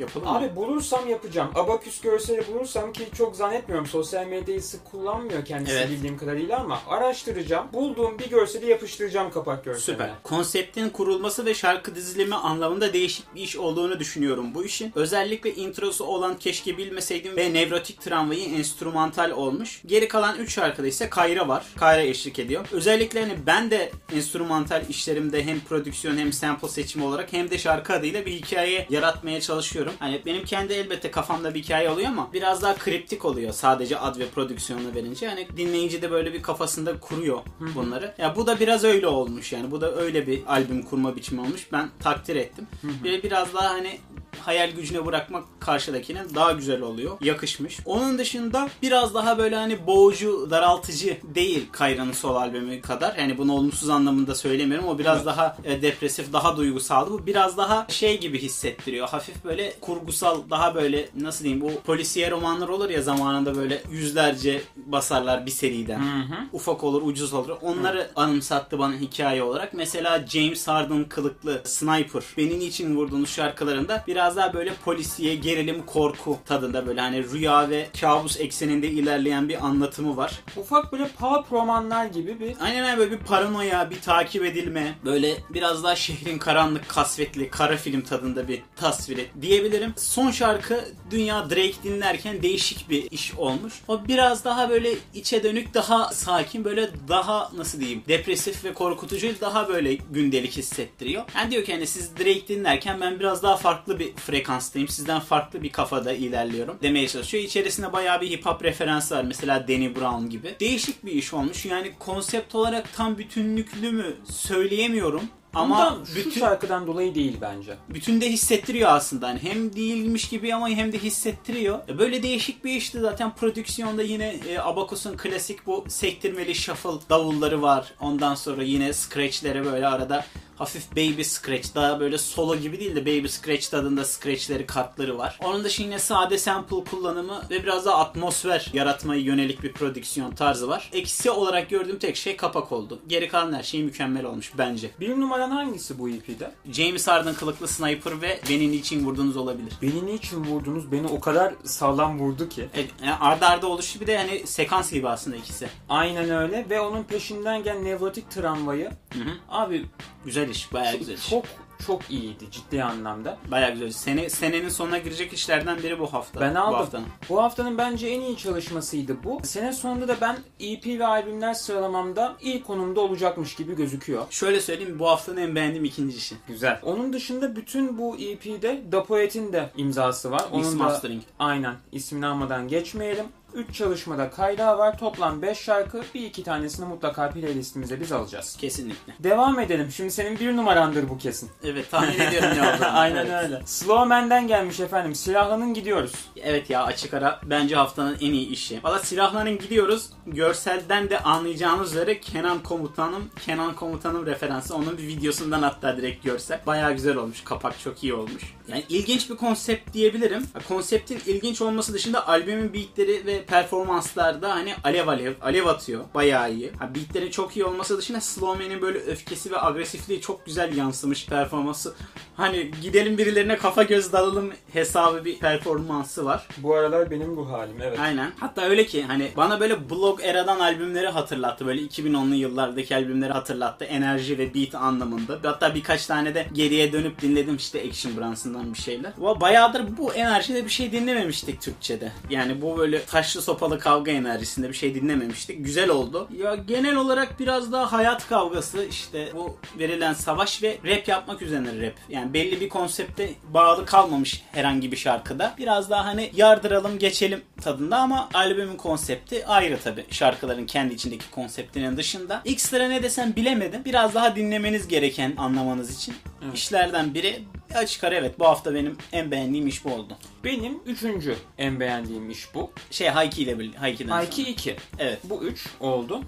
Yapalım 0.00 0.28
mı? 0.28 0.38
Abi 0.38 0.56
bulursam 0.56 1.08
yapacağım. 1.08 1.50
Abaküs 1.54 2.00
görseli 2.00 2.44
bulursam 2.54 2.92
ki 2.92 3.02
çok 3.18 3.36
zannetmiyorum. 3.36 3.86
Sosyal 3.86 4.26
medyayı 4.26 4.62
sık 4.62 4.84
kullanmıyor 4.90 5.44
kendisi 5.44 5.76
Evet. 5.76 5.90
bildiğim 5.90 6.18
kadarıyla 6.18 6.58
ama 6.58 6.80
araştıracağım. 6.88 7.66
Bulduğum 7.72 8.18
bir 8.18 8.30
görseli 8.30 8.70
yapıştıracağım 8.70 9.30
kapak 9.30 9.64
görseline. 9.64 9.84
Süper. 9.98 10.10
Konseptin 10.22 10.88
kurulması 10.88 11.46
ve 11.46 11.54
şarkı 11.54 11.94
dizilimi 11.94 12.34
anlamında 12.34 12.92
değişik 12.92 13.34
bir 13.34 13.40
iş 13.40 13.56
olduğunu 13.56 13.98
düşünüyorum 14.00 14.54
bu 14.54 14.64
işin. 14.64 14.92
Özellikle 14.94 15.54
introsu 15.54 16.04
olan 16.04 16.38
Keşke 16.38 16.78
Bilmeseydim 16.78 17.36
ve 17.36 17.54
Nevrotik 17.54 18.00
Tramvayı 18.00 18.44
enstrümantal 18.44 19.30
olmuş. 19.30 19.82
Geri 19.86 20.08
kalan 20.08 20.38
3 20.38 20.52
şarkıda 20.54 20.86
ise 20.86 21.10
Kayra 21.10 21.48
var. 21.48 21.66
Kayra 21.78 22.02
eşlik 22.02 22.38
ediyor. 22.38 22.66
Özellikle 22.72 23.20
hani 23.20 23.34
ben 23.46 23.70
de 23.70 23.92
enstrümantal 24.14 24.82
işlerimde 24.88 25.44
hem 25.46 25.60
prodüksiyon 25.60 26.16
hem 26.18 26.32
sample 26.32 26.68
seçimi 26.68 27.04
olarak 27.04 27.32
hem 27.32 27.50
de 27.50 27.58
şarkı 27.58 27.92
adıyla 27.92 28.26
bir 28.26 28.32
hikaye 28.32 28.86
yaratmaya 28.90 29.40
çalışıyorum. 29.40 29.89
Hani 29.98 30.20
benim 30.26 30.44
kendi 30.44 30.72
elbette 30.72 31.10
kafamda 31.10 31.54
bir 31.54 31.62
hikaye 31.62 31.90
oluyor 31.90 32.08
ama 32.08 32.32
biraz 32.32 32.62
daha 32.62 32.74
kriptik 32.76 33.24
oluyor 33.24 33.52
sadece 33.52 33.98
ad 33.98 34.18
ve 34.18 34.26
prodüksiyonu 34.28 34.94
verince. 34.94 35.28
Hani 35.28 35.48
dinleyici 35.56 36.02
de 36.02 36.10
böyle 36.10 36.32
bir 36.32 36.42
kafasında 36.42 37.00
kuruyor 37.00 37.38
bunları. 37.74 38.14
Ya 38.18 38.36
bu 38.36 38.46
da 38.46 38.60
biraz 38.60 38.84
öyle 38.84 39.06
olmuş 39.06 39.52
yani. 39.52 39.70
Bu 39.70 39.80
da 39.80 39.94
öyle 39.94 40.26
bir 40.26 40.42
albüm 40.46 40.82
kurma 40.82 41.16
biçimi 41.16 41.40
olmuş. 41.40 41.66
Ben 41.72 41.88
takdir 42.02 42.36
ettim. 42.36 42.66
Bir 43.04 43.22
biraz 43.22 43.54
daha 43.54 43.70
hani 43.70 43.98
hayal 44.40 44.70
gücüne 44.70 45.06
bırakmak 45.06 45.44
karşıdakinin 45.60 46.34
daha 46.34 46.52
güzel 46.52 46.82
oluyor. 46.82 47.16
Yakışmış. 47.20 47.78
Onun 47.84 48.18
dışında 48.18 48.68
biraz 48.82 49.14
daha 49.14 49.38
böyle 49.38 49.56
hani 49.56 49.86
boğucu, 49.86 50.48
daraltıcı 50.50 51.18
değil 51.34 51.66
Kayra'nın 51.72 52.12
sol 52.12 52.36
albümü 52.36 52.80
kadar. 52.80 53.16
Yani 53.16 53.38
bunu 53.38 53.52
olumsuz 53.52 53.90
anlamında 53.90 54.34
söylemiyorum. 54.34 54.88
O 54.88 54.98
biraz 54.98 55.16
Evet. 55.16 55.26
daha 55.26 55.56
e, 55.64 55.82
depresif, 55.82 56.32
daha 56.32 56.56
duygusaldı. 56.56 57.10
Bu 57.10 57.26
biraz 57.26 57.56
daha 57.56 57.86
şey 57.88 58.20
gibi 58.20 58.38
hissettiriyor. 58.42 59.08
Hafif 59.08 59.44
böyle 59.44 59.74
kurgusal, 59.80 60.40
daha 60.50 60.74
böyle 60.74 61.08
nasıl 61.20 61.44
diyeyim 61.44 61.62
bu 61.62 61.80
polisiye 61.80 62.30
romanlar 62.30 62.68
olur 62.68 62.90
ya 62.90 63.02
zamanında 63.02 63.56
böyle 63.56 63.82
yüzlerce 63.90 64.62
basarlar 64.76 65.46
bir 65.46 65.50
seriden. 65.50 65.98
Hı 66.00 66.34
hı. 66.34 66.38
Ufak 66.52 66.84
olur, 66.84 67.02
ucuz 67.02 67.32
olur. 67.34 67.56
Onları 67.62 68.10
anımsattı 68.16 68.78
bana 68.78 68.94
hikaye 68.94 69.42
olarak. 69.42 69.74
Mesela 69.74 70.26
James 70.26 70.68
Harden 70.68 71.04
kılıklı 71.04 71.60
Sniper, 71.64 72.22
Beni 72.38 72.58
Niçin 72.60 72.96
Vurdunuz 72.96 73.30
şarkılarında 73.30 74.04
biraz 74.06 74.19
biraz 74.20 74.36
daha 74.36 74.54
böyle 74.54 74.74
polisiye, 74.74 75.34
gerilim, 75.34 75.86
korku 75.86 76.38
tadında 76.44 76.86
böyle 76.86 77.00
hani 77.00 77.30
rüya 77.30 77.70
ve 77.70 77.88
kabus 78.00 78.40
ekseninde 78.40 78.88
ilerleyen 78.88 79.48
bir 79.48 79.66
anlatımı 79.66 80.16
var. 80.16 80.32
Ufak 80.56 80.92
böyle 80.92 81.08
pulp 81.08 81.52
romanlar 81.52 82.06
gibi 82.06 82.40
bir 82.40 82.56
Aynen 82.60 82.84
öyle 82.84 82.98
böyle 82.98 83.10
bir 83.10 83.18
paranoya, 83.18 83.90
bir 83.90 84.00
takip 84.00 84.44
edilme, 84.44 84.94
böyle 85.04 85.34
biraz 85.50 85.84
daha 85.84 85.96
şehrin 85.96 86.38
karanlık, 86.38 86.88
kasvetli, 86.88 87.50
kara 87.50 87.76
film 87.76 88.00
tadında 88.00 88.48
bir 88.48 88.62
tasviri 88.76 89.26
diyebilirim. 89.42 89.94
Son 89.96 90.30
şarkı 90.30 90.84
Dünya 91.10 91.50
Drake 91.50 91.82
dinlerken 91.82 92.42
değişik 92.42 92.90
bir 92.90 93.10
iş 93.10 93.34
olmuş. 93.34 93.74
O 93.88 94.08
biraz 94.08 94.44
daha 94.44 94.70
böyle 94.70 94.90
içe 95.14 95.42
dönük, 95.42 95.74
daha 95.74 96.12
sakin, 96.12 96.64
böyle 96.64 96.90
daha 97.08 97.50
nasıl 97.56 97.80
diyeyim, 97.80 98.02
depresif 98.08 98.64
ve 98.64 98.74
korkutucu, 98.74 99.40
daha 99.40 99.68
böyle 99.68 99.94
gündelik 99.94 100.56
hissettiriyor. 100.56 101.24
Yani 101.36 101.50
diyor 101.50 101.64
ki 101.64 101.72
hani 101.72 101.86
siz 101.86 102.16
Drake 102.16 102.48
dinlerken 102.48 103.00
ben 103.00 103.20
biraz 103.20 103.42
daha 103.42 103.56
farklı 103.56 103.98
bir 103.98 104.09
frekanstayım, 104.16 104.88
sizden 104.88 105.20
farklı 105.20 105.62
bir 105.62 105.72
kafada 105.72 106.12
ilerliyorum 106.12 106.78
demeye 106.82 107.08
çalışıyor. 107.08 107.44
İçerisinde 107.44 107.92
bayağı 107.92 108.20
bir 108.20 108.30
hip 108.30 108.46
hop 108.46 108.64
referansı 108.64 109.16
var. 109.16 109.24
Mesela 109.24 109.68
Danny 109.68 109.94
Brown 109.94 110.26
gibi. 110.30 110.54
Değişik 110.60 111.04
bir 111.04 111.12
iş 111.12 111.34
olmuş. 111.34 111.64
Yani 111.66 111.92
konsept 111.98 112.54
olarak 112.54 112.92
tam 112.96 113.18
bütünlüklü 113.18 113.90
mü 113.92 114.16
söyleyemiyorum. 114.30 115.22
Ama 115.54 115.98
şu 116.06 116.16
bütün 116.16 116.40
şarkıdan 116.40 116.86
dolayı 116.86 117.14
değil 117.14 117.36
bence. 117.40 117.76
bütün 117.88 118.20
de 118.20 118.30
hissettiriyor 118.30 118.90
aslında. 118.90 119.28
Yani 119.28 119.40
hem 119.42 119.76
değilmiş 119.76 120.28
gibi 120.28 120.54
ama 120.54 120.68
hem 120.68 120.92
de 120.92 120.98
hissettiriyor. 120.98 121.88
E, 121.88 121.98
Böyle 121.98 122.22
değişik 122.22 122.64
bir 122.64 122.72
işti 122.72 123.00
zaten 123.00 123.34
prodüksiyonda 123.34 124.02
yine 124.02 124.36
e, 124.48 124.58
Abacus'un 124.58 125.16
klasik 125.16 125.66
bu 125.66 125.84
sektirmeli 125.88 126.54
shuffle 126.54 126.90
davulları 127.10 127.62
var. 127.62 127.94
Ondan 128.00 128.34
sonra 128.34 128.62
yine 128.62 128.92
scratch'lere 128.92 129.64
böyle 129.64 129.86
arada 129.86 130.26
hafif 130.60 130.92
baby 130.92 131.22
scratch 131.22 131.74
daha 131.74 132.00
böyle 132.00 132.18
solo 132.18 132.56
gibi 132.56 132.80
değil 132.80 132.96
de 132.96 133.06
baby 133.06 133.26
scratch 133.26 133.70
tadında 133.70 134.04
scratch'leri 134.04 134.66
kartları 134.66 135.18
var. 135.18 135.38
Onun 135.44 135.64
dışında 135.64 135.86
yine 135.86 135.98
sade 135.98 136.38
sample 136.38 136.84
kullanımı 136.90 137.42
ve 137.50 137.62
biraz 137.62 137.86
daha 137.86 137.96
atmosfer 137.96 138.70
yaratmaya 138.72 139.20
yönelik 139.20 139.62
bir 139.62 139.72
prodüksiyon 139.72 140.30
tarzı 140.30 140.68
var. 140.68 140.90
Eksi 140.92 141.30
olarak 141.30 141.70
gördüğüm 141.70 141.98
tek 141.98 142.16
şey 142.16 142.36
kapak 142.36 142.72
oldu. 142.72 142.98
Geri 143.06 143.28
kalan 143.28 143.52
her 143.52 143.62
şey 143.62 143.82
mükemmel 143.82 144.24
olmuş 144.24 144.52
bence. 144.58 144.90
Bir 145.00 145.20
numaran 145.20 145.50
hangisi 145.50 145.98
bu 145.98 146.08
EP'de? 146.08 146.52
James 146.72 147.08
Harden 147.08 147.34
kılıklı 147.34 147.68
sniper 147.68 148.22
ve 148.22 148.40
beni 148.48 148.72
niçin 148.72 149.04
vurdunuz 149.04 149.36
olabilir. 149.36 149.72
Beni 149.82 150.06
niçin 150.06 150.44
vurdunuz? 150.44 150.92
Beni 150.92 151.06
o 151.06 151.20
kadar 151.20 151.54
sağlam 151.64 152.18
vurdu 152.18 152.48
ki. 152.48 152.68
Evet, 152.74 152.90
yani 153.04 153.14
arda 153.14 153.48
arda 153.48 153.66
oluşu 153.66 154.00
bir 154.00 154.06
de 154.06 154.18
hani 154.18 154.46
sekans 154.46 154.92
gibi 154.92 155.08
aslında 155.08 155.36
ikisi. 155.36 155.68
Aynen 155.88 156.30
öyle 156.30 156.66
ve 156.70 156.80
onun 156.80 157.02
peşinden 157.02 157.62
gelen 157.62 157.84
nevrotik 157.84 158.30
tramvayı 158.30 158.90
Hı 159.14 159.18
hı. 159.18 159.30
abi 159.48 159.86
Güzel 160.24 160.49
iş, 160.50 160.72
bayağı 160.72 160.96
güzel 160.96 161.14
iş. 161.14 161.30
çok 161.30 161.44
çok 161.86 162.10
iyiydi 162.10 162.50
ciddi 162.50 162.84
anlamda. 162.84 163.38
Bayağı 163.50 163.70
güzel. 163.72 163.90
Sene, 163.90 164.30
senenin 164.30 164.68
sonuna 164.68 164.98
girecek 164.98 165.32
işlerden 165.32 165.78
biri 165.82 165.98
bu 165.98 166.12
hafta. 166.12 166.40
Ben 166.40 166.54
Bu 166.54 166.58
aldım. 166.58 166.74
haftanın. 166.74 167.06
Bu 167.28 167.42
haftanın 167.42 167.78
bence 167.78 168.08
en 168.08 168.20
iyi 168.20 168.36
çalışmasıydı 168.36 169.16
bu. 169.24 169.40
Sene 169.42 169.72
sonunda 169.72 170.08
da 170.08 170.16
ben 170.20 170.36
EP 170.60 170.86
ve 170.86 171.06
albümler 171.06 171.54
sıralamamda 171.54 172.36
iyi 172.40 172.62
konumda 172.62 173.00
olacakmış 173.00 173.54
gibi 173.54 173.76
gözüküyor. 173.76 174.26
Şöyle 174.30 174.60
söyleyeyim 174.60 174.98
bu 174.98 175.08
haftanın 175.08 175.36
en 175.36 175.54
beğendiğim 175.54 175.84
ikinci 175.84 176.16
işi. 176.16 176.34
Güzel. 176.48 176.80
Onun 176.82 177.12
dışında 177.12 177.56
bütün 177.56 177.98
bu 177.98 178.16
EP'de 178.16 178.82
Da 178.92 179.04
Poet'in 179.04 179.52
de 179.52 179.70
imzası 179.76 180.30
var. 180.30 180.44
Mix 180.54 180.66
Onun 180.66 180.78
da 180.78 180.82
Mastering. 180.84 181.22
aynen 181.38 181.74
ismini 181.92 182.26
almadan 182.26 182.68
geçmeyelim. 182.68 183.26
3 183.54 183.74
çalışmada 183.74 184.30
kaydağı 184.30 184.78
var. 184.78 184.98
Toplam 184.98 185.42
5 185.42 185.58
şarkı. 185.58 186.02
Bir 186.14 186.22
iki 186.26 186.42
tanesini 186.44 186.86
mutlaka 186.86 187.30
playlistimize 187.30 188.00
biz 188.00 188.12
alacağız. 188.12 188.56
Kesinlikle. 188.60 189.14
Devam 189.20 189.60
edelim. 189.60 189.90
Şimdi 189.92 190.10
senin 190.10 190.38
bir 190.38 190.56
numarandır 190.56 191.08
bu 191.08 191.18
kesin. 191.18 191.50
Evet 191.64 191.90
tahmin 191.90 192.20
ediyorum 192.20 192.48
ne 192.56 192.62
olduğunu. 192.62 192.86
Aynen 192.98 193.26
Evet. 193.26 193.44
öyle. 193.44 193.62
Slow 193.66 194.04
Man'den 194.04 194.46
gelmiş 194.48 194.80
efendim. 194.80 195.14
Silahlanın 195.14 195.74
gidiyoruz. 195.74 196.12
Evet 196.36 196.70
ya 196.70 196.84
açık 196.84 197.14
ara 197.14 197.40
bence 197.44 197.76
haftanın 197.76 198.14
en 198.20 198.32
iyi 198.32 198.48
işi. 198.48 198.80
Valla 198.84 198.98
silahların 198.98 199.58
gidiyoruz. 199.58 200.10
Görselden 200.26 201.10
de 201.10 201.18
anlayacağınız 201.18 201.90
üzere 201.92 202.20
Kenan 202.20 202.62
Komutanım, 202.62 203.30
Kenan 203.46 203.74
Komutanım 203.74 204.26
referansı. 204.26 204.74
Onun 204.76 204.98
bir 204.98 205.06
videosundan 205.06 205.62
hatta 205.62 205.96
direkt 205.96 206.24
görsel. 206.24 206.60
Baya 206.66 206.90
güzel 206.90 207.16
olmuş. 207.16 207.44
Kapak 207.44 207.80
çok 207.80 208.02
iyi 208.04 208.14
olmuş. 208.14 208.54
Yani 208.68 208.84
ilginç 208.88 209.30
bir 209.30 209.36
konsept 209.36 209.92
diyebilirim. 209.92 210.46
Konseptin 210.68 211.20
ilginç 211.26 211.60
olması 211.60 211.94
dışında 211.94 212.28
albümün 212.28 212.72
beatleri 212.74 213.26
ve 213.26 213.39
performanslarda 213.44 214.54
hani 214.54 214.74
alev 214.84 215.08
alev, 215.08 215.34
alev 215.42 215.66
atıyor. 215.66 216.04
Bayağı 216.14 216.52
iyi. 216.52 216.72
Ha, 216.78 216.94
beatlerin 216.94 217.30
çok 217.30 217.56
iyi 217.56 217.64
olması 217.64 217.98
dışında 217.98 218.20
Slowman'in 218.20 218.82
böyle 218.82 218.98
öfkesi 218.98 219.50
ve 219.50 219.62
agresifliği 219.62 220.20
çok 220.20 220.46
güzel 220.46 220.76
yansımış 220.76 221.26
performansı. 221.26 221.94
Hani 222.40 222.70
gidelim 222.82 223.18
birilerine 223.18 223.56
kafa 223.56 223.82
göz 223.82 224.12
dalalım 224.12 224.52
hesabı 224.72 225.24
bir 225.24 225.38
performansı 225.38 226.24
var. 226.24 226.48
Bu 226.56 226.74
aralar 226.74 227.10
benim 227.10 227.36
bu 227.36 227.50
halim 227.50 227.76
evet. 227.82 228.00
Aynen. 228.00 228.32
Hatta 228.40 228.62
öyle 228.62 228.86
ki 228.86 229.02
hani 229.02 229.28
bana 229.36 229.60
böyle 229.60 229.90
blog 229.90 230.20
eradan 230.22 230.60
albümleri 230.60 231.08
hatırlattı. 231.08 231.66
Böyle 231.66 231.82
2010'lu 231.82 232.34
yıllardaki 232.34 232.96
albümleri 232.96 233.32
hatırlattı. 233.32 233.84
Enerji 233.84 234.38
ve 234.38 234.54
beat 234.54 234.74
anlamında. 234.74 235.38
Hatta 235.42 235.74
birkaç 235.74 236.06
tane 236.06 236.34
de 236.34 236.46
geriye 236.52 236.92
dönüp 236.92 237.22
dinledim 237.22 237.56
işte 237.56 237.82
Action 237.88 238.16
Bronson'dan 238.16 238.74
bir 238.74 238.78
şeyler. 238.78 239.12
Ama 239.20 239.40
bayağıdır 239.40 239.96
bu 239.98 240.14
enerjide 240.14 240.64
bir 240.64 240.70
şey 240.70 240.92
dinlememiştik 240.92 241.60
Türkçe'de. 241.60 242.12
Yani 242.30 242.62
bu 242.62 242.78
böyle 242.78 243.04
taşlı 243.04 243.42
sopalı 243.42 243.78
kavga 243.78 244.10
enerjisinde 244.10 244.68
bir 244.68 244.74
şey 244.74 244.94
dinlememiştik. 244.94 245.64
Güzel 245.64 245.90
oldu. 245.90 246.28
Ya 246.38 246.54
genel 246.54 246.96
olarak 246.96 247.40
biraz 247.40 247.72
daha 247.72 247.92
hayat 247.92 248.28
kavgası 248.28 248.84
işte 248.84 249.28
bu 249.34 249.56
verilen 249.78 250.12
savaş 250.12 250.62
ve 250.62 250.78
rap 250.86 251.08
yapmak 251.08 251.42
üzerine 251.42 251.86
rap. 251.86 251.94
Yani 252.08 252.29
belli 252.34 252.60
bir 252.60 252.68
konsepte 252.68 253.30
bağlı 253.54 253.86
kalmamış 253.86 254.42
herhangi 254.52 254.92
bir 254.92 254.96
şarkıda. 254.96 255.54
Biraz 255.58 255.90
daha 255.90 256.04
hani 256.04 256.30
yardıralım 256.34 256.98
geçelim 256.98 257.42
tadında 257.60 257.96
ama 257.96 258.28
albümün 258.34 258.76
konsepti 258.76 259.46
ayrı 259.46 259.78
tabi. 259.80 260.04
Şarkıların 260.10 260.66
kendi 260.66 260.94
içindeki 260.94 261.30
konseptinin 261.30 261.96
dışında. 261.96 262.42
İlk 262.44 262.60
sıra 262.60 262.88
ne 262.88 263.02
desem 263.02 263.36
bilemedim. 263.36 263.84
Biraz 263.84 264.14
daha 264.14 264.36
dinlemeniz 264.36 264.88
gereken 264.88 265.34
anlamanız 265.36 265.96
için. 265.96 266.14
Evet. 266.44 266.54
işlerden 266.54 267.14
biri 267.14 267.42
açık 267.74 268.04
ara 268.04 268.14
evet 268.14 268.38
bu 268.38 268.46
hafta 268.46 268.74
benim 268.74 268.96
en 269.12 269.30
beğendiğim 269.30 269.66
iş 269.66 269.84
bu 269.84 269.94
oldu. 269.94 270.16
Benim 270.44 270.78
üçüncü 270.86 271.36
en 271.58 271.80
beğendiğim 271.80 272.30
iş 272.30 272.54
bu. 272.54 272.70
Şey 272.90 273.08
Hayki 273.08 273.42
ile 273.42 273.58
birlikte. 273.58 273.78
Hayki'den 273.78 274.10
Hayki 274.10 274.42
sonra. 274.42 274.48
2. 274.48 274.76
Evet. 274.98 275.18
Bu 275.24 275.44
3 275.44 275.66
oldu. 275.80 276.22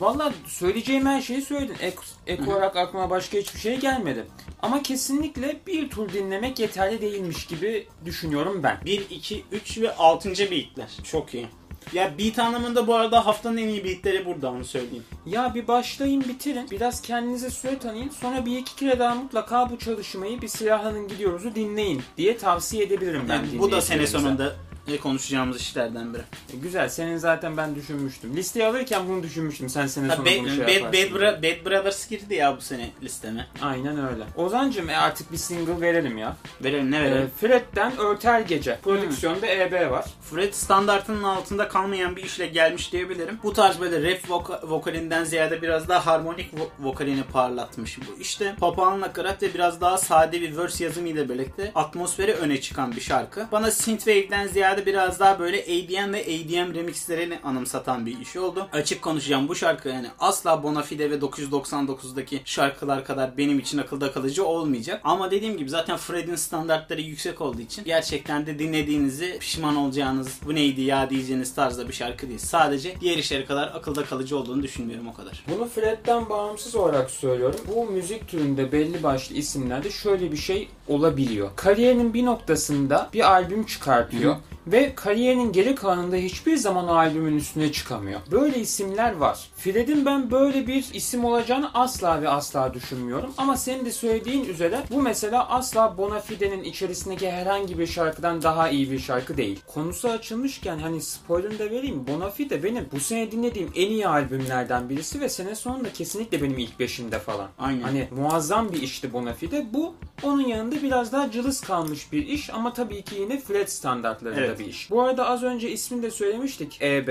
Valla 0.00 0.32
söyleyeceğim 0.46 1.06
her 1.06 1.20
şeyi 1.22 1.42
söyledin. 1.42 1.76
Ek, 1.80 1.96
ek 2.26 2.42
olarak 2.50 2.76
aklıma 2.76 3.10
başka 3.10 3.38
hiçbir 3.38 3.60
şey 3.60 3.80
gelmedi. 3.80 4.26
Ama 4.62 4.82
kesinlikle 4.82 5.60
bir 5.66 5.90
tur 5.90 6.12
dinlemek 6.12 6.58
yeterli 6.58 7.00
değilmiş 7.00 7.46
gibi 7.46 7.88
düşünüyorum 8.04 8.62
ben. 8.62 8.78
1, 8.84 9.10
2, 9.10 9.44
3 9.52 9.78
ve 9.78 9.96
6. 9.96 10.30
beatler. 10.30 10.90
Çok 11.04 11.34
iyi. 11.34 11.46
Ya 11.92 12.18
beat 12.18 12.38
anlamında 12.38 12.86
bu 12.86 12.94
arada 12.94 13.26
haftanın 13.26 13.56
en 13.56 13.68
iyi 13.68 13.84
beatleri 13.84 14.26
burada 14.26 14.50
onu 14.50 14.64
söyleyeyim. 14.64 15.04
Ya 15.26 15.54
bir 15.54 15.68
başlayın 15.68 16.20
bitirin. 16.20 16.70
Biraz 16.70 17.02
kendinize 17.02 17.50
süre 17.50 17.78
tanıyın. 17.78 18.08
Sonra 18.08 18.46
bir 18.46 18.58
iki 18.58 18.76
kere 18.76 18.98
daha 18.98 19.14
mutlaka 19.14 19.70
bu 19.70 19.78
çalışmayı 19.78 20.42
bir 20.42 20.48
silahlanın 20.48 21.08
gidiyoruz'u 21.08 21.54
dinleyin 21.54 22.02
diye 22.16 22.38
tavsiye 22.38 22.84
edebilirim 22.84 23.22
ben 23.28 23.34
Yani 23.34 23.58
bu 23.58 23.72
da 23.72 23.80
sene 23.80 24.06
sonunda 24.06 24.52
e, 24.90 24.98
konuşacağımız 24.98 25.60
işlerden 25.60 26.14
biri. 26.14 26.22
E, 26.52 26.56
Güzel. 26.62 26.88
Senin 26.88 27.16
zaten 27.16 27.56
ben 27.56 27.74
düşünmüştüm. 27.74 28.36
Listeyi 28.36 28.66
alırken 28.66 29.08
bunu 29.08 29.22
düşünmüştüm. 29.22 29.68
Sen 29.68 29.86
sene 29.86 30.16
sonu 30.16 30.26
bunu 30.38 30.48
şey 30.48 30.58
Bad. 30.66 30.92
Bad, 30.92 30.94
Bro- 30.94 31.42
Bad 31.42 31.66
Brothers 31.70 32.08
girdi 32.08 32.34
ya 32.34 32.56
bu 32.56 32.60
sene 32.60 32.90
listeme. 33.02 33.46
Aynen 33.62 34.08
öyle. 34.12 34.24
Ozancım 34.36 34.90
e 34.90 34.96
artık 34.96 35.32
bir 35.32 35.36
single 35.36 35.80
verelim 35.80 36.18
ya. 36.18 36.36
Verelim 36.64 36.90
ne 36.90 36.96
E, 36.98 37.00
verelim? 37.02 37.30
Fred'den 37.40 37.96
Örter 37.98 38.40
Gece. 38.40 38.78
Prodüksiyonda 38.82 39.46
EB 39.46 39.90
var. 39.90 40.04
Fred 40.30 40.52
standartının 40.52 41.22
altında 41.22 41.68
kalmayan 41.68 42.16
bir 42.16 42.22
işle 42.24 42.46
gelmiş 42.46 42.92
diyebilirim. 42.92 43.38
Bu 43.42 43.52
tarz 43.52 43.80
böyle 43.80 44.10
rap 44.12 44.20
voka- 44.28 44.68
vokalinden 44.70 45.24
ziyade 45.24 45.62
biraz 45.62 45.88
daha 45.88 46.06
harmonik 46.06 46.52
vo- 46.54 46.68
vokalini 46.88 47.22
parlatmış 47.22 47.98
bu. 47.98 48.20
İşte 48.20 48.54
papağan 48.60 49.00
nakarat 49.00 49.42
ve 49.42 49.54
biraz 49.54 49.80
daha 49.80 49.98
sade 49.98 50.40
bir 50.40 50.56
verse 50.56 50.84
yazımı 50.84 51.08
ile 51.08 51.28
birlikte 51.28 51.72
atmosferi 51.74 52.32
öne 52.34 52.60
çıkan 52.60 52.92
bir 52.96 53.00
şarkı. 53.00 53.46
Bana 53.52 53.70
synthwave'den 53.70 54.46
ziyade 54.46 54.79
biraz 54.86 55.20
daha 55.20 55.38
böyle 55.38 55.62
ADM 55.62 56.12
ve 56.12 56.22
ADM 56.22 56.74
remixlerini 56.74 57.38
anımsatan 57.44 58.06
bir 58.06 58.20
iş 58.20 58.36
oldu. 58.36 58.68
Açık 58.72 59.02
konuşacağım 59.02 59.48
bu 59.48 59.54
şarkı 59.54 59.88
yani 59.88 60.06
asla 60.18 60.62
Bonafide 60.62 61.10
ve 61.10 61.14
999'daki 61.14 62.40
şarkılar 62.44 63.04
kadar 63.04 63.36
benim 63.36 63.58
için 63.58 63.78
akılda 63.78 64.12
kalıcı 64.12 64.44
olmayacak. 64.44 65.00
Ama 65.04 65.30
dediğim 65.30 65.56
gibi 65.56 65.70
zaten 65.70 65.96
Fred'in 65.96 66.36
standartları 66.36 67.00
yüksek 67.00 67.40
olduğu 67.40 67.60
için 67.60 67.84
gerçekten 67.84 68.46
de 68.46 68.58
dinlediğinizi 68.58 69.38
pişman 69.40 69.76
olacağınız 69.76 70.38
bu 70.46 70.54
neydi 70.54 70.80
ya 70.80 71.10
diyeceğiniz 71.10 71.54
tarzda 71.54 71.88
bir 71.88 71.92
şarkı 71.92 72.28
değil. 72.28 72.38
Sadece 72.38 73.00
diğer 73.00 73.18
işleri 73.18 73.46
kadar 73.46 73.68
akılda 73.68 74.04
kalıcı 74.04 74.38
olduğunu 74.38 74.62
düşünmüyorum 74.62 75.08
o 75.08 75.14
kadar. 75.14 75.44
Bunu 75.56 75.68
Fred'den 75.68 76.30
bağımsız 76.30 76.74
olarak 76.74 77.10
söylüyorum. 77.10 77.60
Bu 77.74 77.86
müzik 77.86 78.28
türünde 78.28 78.72
belli 78.72 79.02
başlı 79.02 79.34
isimlerde 79.34 79.90
şöyle 79.90 80.32
bir 80.32 80.36
şey 80.36 80.68
olabiliyor. 80.88 81.50
Kariyerinin 81.56 82.14
bir 82.14 82.24
noktasında 82.24 83.08
bir 83.12 83.30
albüm 83.32 83.66
çıkartıyor. 83.66 84.36
Ve 84.66 84.94
kariyerinin 84.94 85.52
geri 85.52 85.74
kalanında 85.74 86.16
hiçbir 86.16 86.56
zaman 86.56 86.88
o 86.88 86.94
albümün 86.94 87.36
üstüne 87.36 87.72
çıkamıyor. 87.72 88.20
Böyle 88.30 88.58
isimler 88.58 89.16
var. 89.16 89.50
Fred'in 89.56 90.06
ben 90.06 90.30
böyle 90.30 90.66
bir 90.66 90.86
isim 90.94 91.24
olacağını 91.24 91.74
asla 91.74 92.22
ve 92.22 92.28
asla 92.28 92.74
düşünmüyorum. 92.74 93.34
Ama 93.38 93.56
senin 93.56 93.84
de 93.84 93.92
söylediğin 93.92 94.44
üzere 94.44 94.82
bu 94.90 95.02
mesela 95.02 95.48
asla 95.48 95.98
Bonafide'nin 95.98 96.64
içerisindeki 96.64 97.30
herhangi 97.30 97.78
bir 97.78 97.86
şarkıdan 97.86 98.42
daha 98.42 98.68
iyi 98.68 98.90
bir 98.90 98.98
şarkı 98.98 99.36
değil. 99.36 99.60
Konusu 99.66 100.08
açılmışken 100.08 100.78
hani 100.78 101.02
spoilerını 101.02 101.58
da 101.58 101.70
vereyim. 101.70 102.06
Bonafide 102.06 102.62
benim 102.62 102.88
bu 102.92 103.00
sene 103.00 103.30
dinlediğim 103.30 103.72
en 103.76 103.90
iyi 103.90 104.08
albümlerden 104.08 104.88
birisi 104.88 105.20
ve 105.20 105.28
sene 105.28 105.54
sonunda 105.54 105.92
kesinlikle 105.92 106.42
benim 106.42 106.58
ilk 106.58 106.80
beşimde 106.80 107.18
falan. 107.18 107.48
Aynen. 107.58 107.82
Hani 107.82 108.08
muazzam 108.16 108.72
bir 108.72 108.82
işti 108.82 109.12
Bonafide. 109.12 109.66
Bu 109.72 109.94
onun 110.22 110.46
yanında 110.46 110.82
biraz 110.82 111.12
daha 111.12 111.30
cılız 111.30 111.60
kalmış 111.60 112.12
bir 112.12 112.26
iş 112.26 112.50
ama 112.50 112.72
tabii 112.72 113.02
ki 113.02 113.14
yine 113.14 113.40
Fred 113.40 113.68
standartlarında 113.68 114.49
Evet. 114.50 114.60
bir 114.60 114.66
iş. 114.66 114.90
Bu 114.90 115.02
arada 115.02 115.28
az 115.28 115.42
önce 115.42 115.70
ismini 115.70 116.02
de 116.02 116.10
söylemiştik 116.10 116.82
EB. 116.82 117.08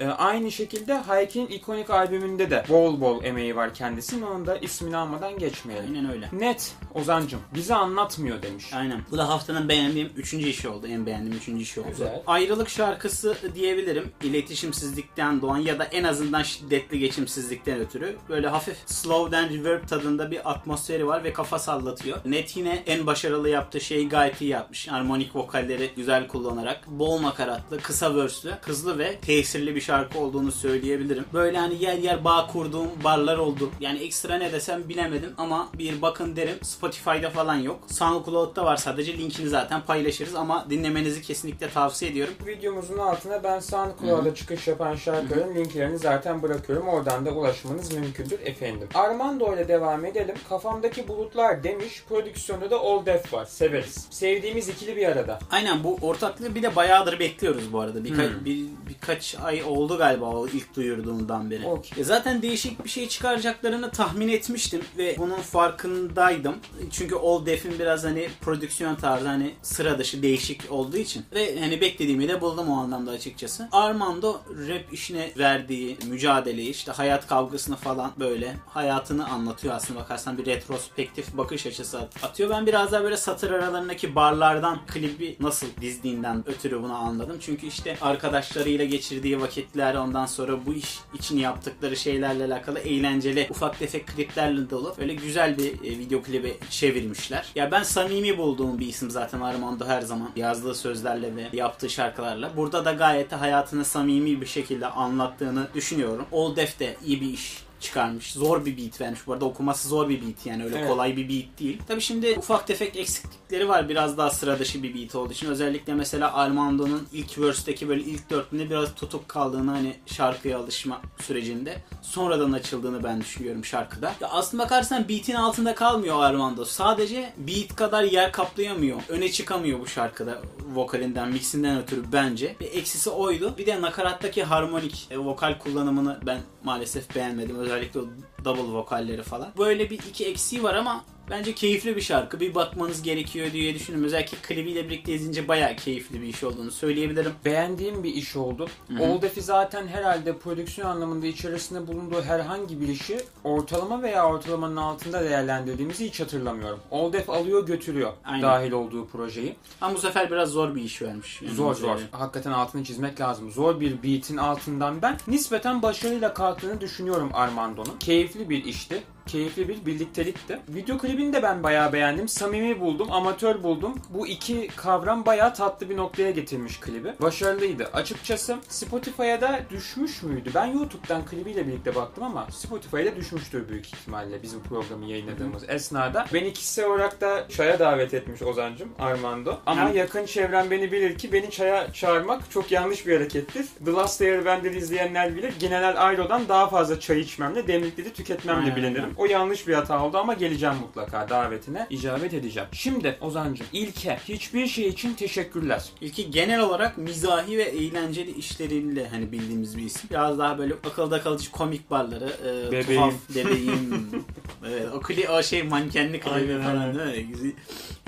Ee, 0.00 0.06
aynı 0.06 0.52
şekilde 0.52 0.94
Hayek'in 0.94 1.46
ikonik 1.46 1.90
albümünde 1.90 2.50
de 2.50 2.64
bol 2.68 3.00
bol 3.00 3.24
emeği 3.24 3.56
var 3.56 3.74
kendisinin. 3.74 4.22
Onun 4.22 4.46
da 4.46 4.56
ismini 4.56 4.96
almadan 4.96 5.38
geçmeyelim. 5.38 5.94
Aynen 5.94 6.10
öyle. 6.12 6.28
Net 6.32 6.74
Ozancım 6.94 7.40
bize 7.54 7.74
anlatmıyor 7.74 8.42
demiş. 8.42 8.72
Aynen. 8.72 9.00
Bu 9.10 9.18
da 9.18 9.28
haftanın 9.28 9.68
beğendiğim 9.68 10.10
üçüncü 10.16 10.48
işi 10.48 10.68
oldu. 10.68 10.86
En 10.86 11.06
beğendiğim 11.06 11.36
üçüncü 11.36 11.62
işi 11.62 11.80
oldu. 11.80 11.88
Güzel. 11.90 12.22
Ayrılık 12.26 12.68
şarkısı 12.68 13.36
diyebilirim. 13.54 14.12
İletişimsizlikten 14.22 15.42
doğan 15.42 15.58
ya 15.58 15.78
da 15.78 15.84
en 15.84 16.04
azından 16.04 16.42
şiddetli 16.42 16.98
geçimsizlikten 16.98 17.80
ötürü. 17.80 18.16
Böyle 18.28 18.48
hafif 18.48 18.76
slow'dan 18.86 19.48
reverb 19.48 19.88
tadında 19.88 20.30
bir 20.30 20.50
atmosferi 20.50 21.06
var 21.06 21.24
ve 21.24 21.32
kafa 21.32 21.58
sallatıyor. 21.58 22.18
Net 22.24 22.56
yine 22.56 22.82
en 22.86 23.06
başarılı 23.06 23.48
yaptığı 23.48 23.80
şeyi 23.80 24.08
gayet 24.08 24.40
iyi 24.40 24.50
yapmış. 24.50 24.88
Harmonik 24.88 25.36
vokalleri 25.36 25.90
güzel 25.96 26.28
kullanarak. 26.28 26.73
Bol 26.86 27.22
nakaratlı, 27.22 27.78
kısa 27.78 28.16
verslü, 28.16 28.50
hızlı 28.62 28.98
ve 28.98 29.16
tesirli 29.16 29.74
bir 29.74 29.80
şarkı 29.80 30.18
olduğunu 30.18 30.52
söyleyebilirim. 30.52 31.24
Böyle 31.32 31.58
hani 31.58 31.82
yer 31.82 31.98
yer 31.98 32.24
bağ 32.24 32.46
kurduğum 32.46 32.88
barlar 33.04 33.38
oldu. 33.38 33.70
Yani 33.80 33.98
ekstra 33.98 34.38
ne 34.38 34.52
desem 34.52 34.88
bilemedim 34.88 35.34
ama 35.38 35.68
bir 35.78 36.02
bakın 36.02 36.36
derim. 36.36 36.58
Spotify'da 36.62 37.30
falan 37.30 37.54
yok. 37.54 37.80
SoundCloud'da 37.86 38.64
var 38.64 38.76
sadece. 38.76 39.18
Linkini 39.18 39.48
zaten 39.48 39.80
paylaşırız 39.80 40.34
ama 40.34 40.66
dinlemenizi 40.70 41.22
kesinlikle 41.22 41.70
tavsiye 41.70 42.10
ediyorum. 42.10 42.34
Videomuzun 42.46 42.98
altına 42.98 43.44
ben 43.44 43.60
SoundCloud'a 43.60 44.34
çıkış 44.34 44.68
yapan 44.68 44.94
şarkıların 44.94 45.54
linklerini 45.54 45.98
zaten 45.98 46.42
bırakıyorum. 46.42 46.88
Oradan 46.88 47.26
da 47.26 47.30
ulaşmanız 47.30 47.92
mümkündür 47.92 48.40
efendim. 48.44 48.88
Armando 48.94 49.54
ile 49.54 49.68
devam 49.68 50.04
edelim. 50.04 50.34
Kafamdaki 50.48 51.08
bulutlar 51.08 51.64
demiş. 51.64 52.04
Prodüksiyonda 52.08 52.70
da 52.70 52.80
All 52.80 53.06
Def 53.06 53.32
var. 53.32 53.44
Severiz. 53.44 54.06
Sevdiğimiz 54.10 54.68
ikili 54.68 54.96
bir 54.96 55.08
arada. 55.08 55.38
Aynen 55.50 55.84
bu 55.84 55.98
ortaklığı 56.02 56.54
bir 56.54 56.62
de 56.64 56.76
bayağıdır 56.76 57.18
bekliyoruz 57.18 57.72
bu 57.72 57.80
arada. 57.80 57.98
Birka- 58.04 58.34
Hmm. 58.34 58.44
bir, 58.44 58.58
birkaç 58.88 59.34
ay 59.44 59.62
oldu 59.62 59.98
galiba 59.98 60.24
o 60.26 60.46
ilk 60.48 60.76
duyurduğundan 60.76 61.50
beri. 61.50 61.66
Okey. 61.66 62.00
E 62.00 62.04
zaten 62.04 62.42
değişik 62.42 62.84
bir 62.84 62.90
şey 62.90 63.08
çıkaracaklarını 63.08 63.90
tahmin 63.90 64.28
etmiştim 64.28 64.82
ve 64.98 65.16
bunun 65.18 65.40
farkındaydım. 65.40 66.54
Çünkü 66.90 67.14
All 67.14 67.46
Def'in 67.46 67.78
biraz 67.78 68.04
hani 68.04 68.28
prodüksiyon 68.40 68.94
tarzı 68.94 69.28
hani 69.28 69.54
sıra 69.62 69.98
dışı 69.98 70.22
değişik 70.22 70.72
olduğu 70.72 70.96
için. 70.96 71.24
Ve 71.34 71.60
hani 71.60 71.80
beklediğimi 71.80 72.28
de 72.28 72.40
buldum 72.40 72.68
o 72.70 72.76
anlamda 72.76 73.10
açıkçası. 73.10 73.68
Armando 73.72 74.40
rap 74.68 74.92
işine 74.92 75.30
verdiği 75.38 75.96
mücadeleyi 76.06 76.70
işte 76.70 76.92
hayat 76.92 77.26
kavgasını 77.26 77.76
falan 77.76 78.12
böyle 78.20 78.56
hayatını 78.68 79.26
anlatıyor 79.28 79.74
aslında 79.74 80.00
bakarsan 80.00 80.38
bir 80.38 80.46
retrospektif 80.46 81.36
bakış 81.36 81.66
açısı 81.66 81.98
at- 81.98 82.24
atıyor. 82.24 82.50
Ben 82.50 82.66
biraz 82.66 82.92
daha 82.92 83.02
böyle 83.04 83.16
satır 83.16 83.50
aralarındaki 83.50 84.14
barlardan 84.14 84.78
klibi 84.86 85.36
nasıl 85.40 85.66
dizdiğinden 85.80 86.44
ötürü 86.54 86.82
bunu 86.82 86.94
anladım. 86.94 87.36
Çünkü 87.40 87.66
işte 87.66 87.96
arkadaşlarıyla 88.00 88.84
geçirdiği 88.84 89.40
vakitler 89.40 89.94
ondan 89.94 90.26
sonra 90.26 90.66
bu 90.66 90.74
iş 90.74 90.98
için 91.14 91.38
yaptıkları 91.38 91.96
şeylerle 91.96 92.44
alakalı 92.44 92.78
eğlenceli 92.78 93.46
ufak 93.50 93.78
tefek 93.78 94.06
kliplerle 94.06 94.70
dolu 94.70 94.94
böyle 94.98 95.14
güzel 95.14 95.58
bir 95.58 95.72
e, 95.72 95.98
video 95.98 96.22
klibi 96.22 96.56
çevirmişler. 96.70 97.46
Ya 97.54 97.70
ben 97.70 97.82
samimi 97.82 98.38
bulduğum 98.38 98.78
bir 98.80 98.86
isim 98.86 99.10
zaten 99.10 99.40
Armando 99.40 99.86
her 99.86 100.00
zaman 100.00 100.30
yazdığı 100.36 100.74
sözlerle 100.74 101.36
ve 101.36 101.48
yaptığı 101.52 101.90
şarkılarla. 101.90 102.56
Burada 102.56 102.84
da 102.84 102.92
gayet 102.92 103.32
hayatını 103.32 103.84
samimi 103.84 104.40
bir 104.40 104.46
şekilde 104.46 104.86
anlattığını 104.86 105.68
düşünüyorum. 105.74 106.26
Old 106.32 106.56
Def 106.56 106.78
de 106.78 106.96
iyi 107.06 107.20
bir 107.20 107.32
iş 107.32 107.64
çıkarmış. 107.84 108.32
Zor 108.32 108.66
bir 108.66 108.76
beat 108.76 109.00
vermiş. 109.00 109.20
Bu 109.26 109.32
arada 109.32 109.44
okuması 109.44 109.88
zor 109.88 110.08
bir 110.08 110.22
beat 110.22 110.46
yani 110.46 110.64
öyle 110.64 110.78
Evet. 110.78 110.88
kolay 110.88 111.16
bir 111.16 111.28
beat 111.28 111.60
değil. 111.60 111.78
Tabi 111.88 112.00
şimdi 112.00 112.34
ufak 112.38 112.66
tefek 112.66 112.96
eksiklikleri 112.96 113.68
var. 113.68 113.88
Biraz 113.88 114.18
daha 114.18 114.30
sıra 114.30 114.58
dışı 114.58 114.82
bir 114.82 114.94
beat 114.94 115.14
olduğu 115.14 115.32
için. 115.32 115.48
Özellikle 115.48 115.94
mesela 115.94 116.34
Armando'nun 116.34 117.08
ilk 117.12 117.38
verse'deki 117.38 117.88
böyle 117.88 118.02
ilk 118.02 118.30
dörtlüğünde 118.30 118.70
biraz 118.70 118.94
tutuk 118.94 119.28
kaldığını 119.28 119.70
hani 119.70 119.96
şarkıya 120.06 120.58
alışma 120.58 121.00
sürecinde 121.20 121.76
sonradan 122.02 122.52
açıldığını 122.52 123.04
ben 123.04 123.20
düşünüyorum 123.20 123.64
şarkıda. 123.64 124.12
Ya 124.20 124.28
aslında 124.28 124.62
bakarsan 124.62 125.08
beat'in 125.08 125.34
altında 125.34 125.74
kalmıyor 125.74 126.20
Armando. 126.22 126.64
Sadece 126.64 127.32
beat 127.36 127.76
kadar 127.76 128.02
yer 128.02 128.32
kaplayamıyor. 128.32 129.00
Öne 129.08 129.32
çıkamıyor 129.32 129.80
bu 129.80 129.86
şarkıda 129.86 130.42
vokalinden, 130.74 131.28
mixinden 131.28 131.82
ötürü 131.82 132.02
bence. 132.12 132.56
Bir 132.60 132.66
eksisi 132.66 133.10
oydu. 133.10 133.54
Bir 133.58 133.66
de 133.66 133.80
nakarattaki 133.80 134.44
harmonik 134.44 135.08
e, 135.10 135.18
vokal 135.18 135.58
kullanımını 135.58 136.20
ben 136.26 136.38
maalesef 136.64 137.14
beğenmedim. 137.14 137.56
Özellikle 137.58 138.00
double 138.44 138.72
vokalleri 138.78 139.22
falan. 139.22 139.48
Böyle 139.58 139.90
bir 139.90 139.98
iki 139.98 140.26
eksiği 140.26 140.62
var 140.62 140.74
ama 140.74 141.04
bence 141.30 141.54
keyifli 141.54 141.96
bir 141.96 142.00
şarkı. 142.00 142.40
Bir 142.40 142.54
bakmanız 142.54 143.02
gerekiyor 143.02 143.52
diye 143.52 143.74
düşünüyorum. 143.74 144.06
Özellikle 144.06 144.36
klibiyle 144.38 144.84
birlikte 144.84 145.12
izleyince 145.12 145.48
bayağı 145.48 145.76
keyifli 145.76 146.22
bir 146.22 146.26
iş 146.26 146.44
olduğunu 146.44 146.70
söyleyebilirim. 146.70 147.32
Beğendiğim 147.44 148.02
bir 148.04 148.14
iş 148.14 148.36
oldu. 148.36 148.68
All 149.00 149.22
Def'i 149.22 149.42
zaten 149.42 149.86
herhalde 149.86 150.36
prodüksiyon 150.36 150.90
anlamında 150.90 151.26
içerisinde 151.26 151.86
bulunduğu 151.86 152.22
herhangi 152.22 152.80
bir 152.80 152.88
işi 152.88 153.18
ortalama 153.44 154.02
veya 154.02 154.26
ortalamanın 154.28 154.76
altında 154.76 155.24
değerlendirdiğimizi 155.24 156.06
hiç 156.06 156.20
hatırlamıyorum. 156.20 156.80
All 156.92 157.12
Def 157.12 157.30
alıyor 157.30 157.66
götürüyor 157.66 158.12
Aynen. 158.24 158.42
dahil 158.42 158.72
olduğu 158.72 159.06
projeyi. 159.06 159.56
Ama 159.80 159.94
bu 159.94 159.98
sefer 159.98 160.30
biraz 160.30 160.48
zor 160.50 160.74
bir 160.74 160.82
iş 160.82 161.02
vermiş. 161.02 161.42
Yani 161.42 161.54
Zor 161.54 161.74
zor. 161.74 161.98
Hakikaten 162.12 162.52
altını 162.52 162.84
çizmek 162.84 163.20
lazım. 163.20 163.50
Zor 163.50 163.80
bir 163.80 164.02
beat'in 164.02 164.36
altından 164.36 165.02
ben 165.02 165.16
nispeten 165.28 165.82
başarıyla 165.82 166.34
kalktığını 166.34 166.80
düşünüyorum 166.80 167.30
Armando'nun. 167.34 167.98
Keyifli 168.00 168.50
bir 168.50 168.64
işti. 168.64 169.02
Keyifli 169.26 169.68
bir 169.68 169.86
birliktelikti. 169.86 170.60
Video 170.68 170.98
klibini 170.98 171.32
de 171.32 171.42
ben 171.42 171.62
bayağı 171.62 171.92
beğendim. 171.92 172.28
Samimi 172.28 172.80
buldum, 172.80 173.12
amatör 173.12 173.62
buldum. 173.62 173.94
Bu 174.10 174.26
iki 174.26 174.68
kavram 174.76 175.26
bayağı 175.26 175.54
tatlı 175.54 175.90
bir 175.90 175.96
noktaya 175.96 176.30
getirmiş 176.30 176.80
klibi. 176.80 177.12
Başarılıydı. 177.20 177.84
Açıkçası 177.92 178.56
Spotify'a 178.68 179.40
da 179.40 179.60
düşmüş 179.70 180.22
müydü? 180.22 180.50
Ben 180.54 180.66
YouTube'dan 180.66 181.26
klibiyle 181.26 181.66
birlikte 181.66 181.94
baktım 181.94 182.24
ama 182.24 182.46
Spotify'a 182.50 183.04
da 183.04 183.16
düşmüştür 183.16 183.68
büyük 183.68 183.86
ihtimalle 183.86 184.42
bizim 184.42 184.60
programı 184.62 185.04
yayınladığımız 185.06 185.68
esnada. 185.68 186.26
Beni 186.34 186.52
kişisel 186.52 186.86
olarak 186.86 187.20
da 187.20 187.48
çaya 187.48 187.78
davet 187.78 188.14
etmiş 188.14 188.42
Ozancım, 188.42 188.88
Armando. 188.98 189.58
Ama 189.66 189.90
Hı. 189.90 189.96
yakın 189.96 190.26
çevrem 190.26 190.70
beni 190.70 190.92
bilir 190.92 191.18
ki 191.18 191.32
beni 191.32 191.50
çaya 191.50 191.92
çağırmak 191.92 192.50
çok 192.50 192.72
yanlış 192.72 193.06
bir 193.06 193.14
harekettir. 193.16 193.66
The 193.84 193.90
Last 193.92 194.20
Airbender'ı 194.20 194.74
izleyenler 194.74 195.36
bilir. 195.36 195.54
General 195.58 196.06
Airo'dan 196.06 196.48
daha 196.48 196.68
fazla 196.68 197.00
çay 197.00 197.20
içmemle, 197.20 197.66
demlikleri 197.68 198.12
tüketmemle 198.12 198.60
Aynen, 198.60 198.76
bilinirim. 198.76 199.13
O 199.16 199.24
yanlış 199.26 199.68
bir 199.68 199.74
hata 199.74 200.04
oldu 200.04 200.18
ama 200.18 200.34
geleceğim 200.34 200.74
mutlaka 200.80 201.28
davetine. 201.28 201.86
icabet 201.90 202.34
edeceğim. 202.34 202.68
Şimdi 202.72 203.16
Ozancım, 203.20 203.66
ilke 203.72 204.18
hiçbir 204.28 204.66
şey 204.66 204.88
için 204.88 205.14
teşekkürler. 205.14 205.84
İlki 206.00 206.30
genel 206.30 206.60
olarak 206.60 206.98
mizahi 206.98 207.58
ve 207.58 207.62
eğlenceli 207.62 208.30
işleriyle 208.30 209.08
hani 209.08 209.32
bildiğimiz 209.32 209.76
bir 209.76 209.82
isim. 209.82 210.10
Biraz 210.10 210.38
daha 210.38 210.58
böyle 210.58 210.74
akılda 210.74 211.22
kalıcı 211.22 211.50
komik 211.50 211.90
barları, 211.90 212.32
e, 212.46 212.72
Bebeğim. 212.72 213.00
tuhaf 213.00 213.14
bebeğim. 213.34 214.10
evet, 214.68 214.86
o, 214.94 215.00
kli, 215.00 215.28
o 215.28 215.42
şey 215.42 215.62
mankenli 215.62 216.20
klibi 216.20 216.62
falan 216.62 216.94
değil 216.98 217.28
mi? 217.28 217.52